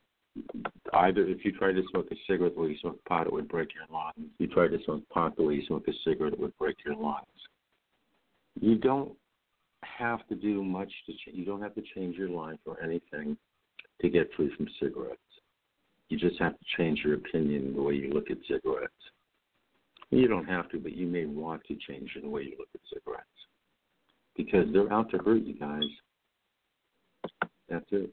[0.93, 3.47] either if you try to smoke a cigarette the way you smoke pot, it would
[3.47, 4.13] break your lungs.
[4.17, 6.77] If you try to smoke pot the way you smoke a cigarette, it would break
[6.85, 7.25] your lungs.
[8.59, 9.13] You don't
[9.83, 11.13] have to do much to.
[11.13, 13.37] Ch- you don't have to change your life or anything
[14.01, 15.17] to get free from cigarettes.
[16.09, 18.93] You just have to change your opinion the way you look at cigarettes.
[20.09, 22.81] You don't have to, but you may want to change the way you look at
[22.91, 23.38] cigarettes
[24.39, 25.83] because they're out to hurt you guys.
[27.67, 28.09] That's it.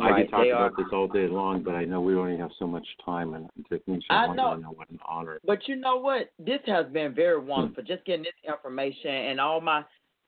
[0.00, 0.76] I Right, could talk about are.
[0.76, 4.04] this all day long, but I know we only have so much time, and technicians
[4.10, 5.38] I want to know what an honor.
[5.46, 6.30] But you know what?
[6.40, 7.84] This has been very wonderful.
[7.84, 7.86] Hmm.
[7.86, 9.84] Just getting this information and all my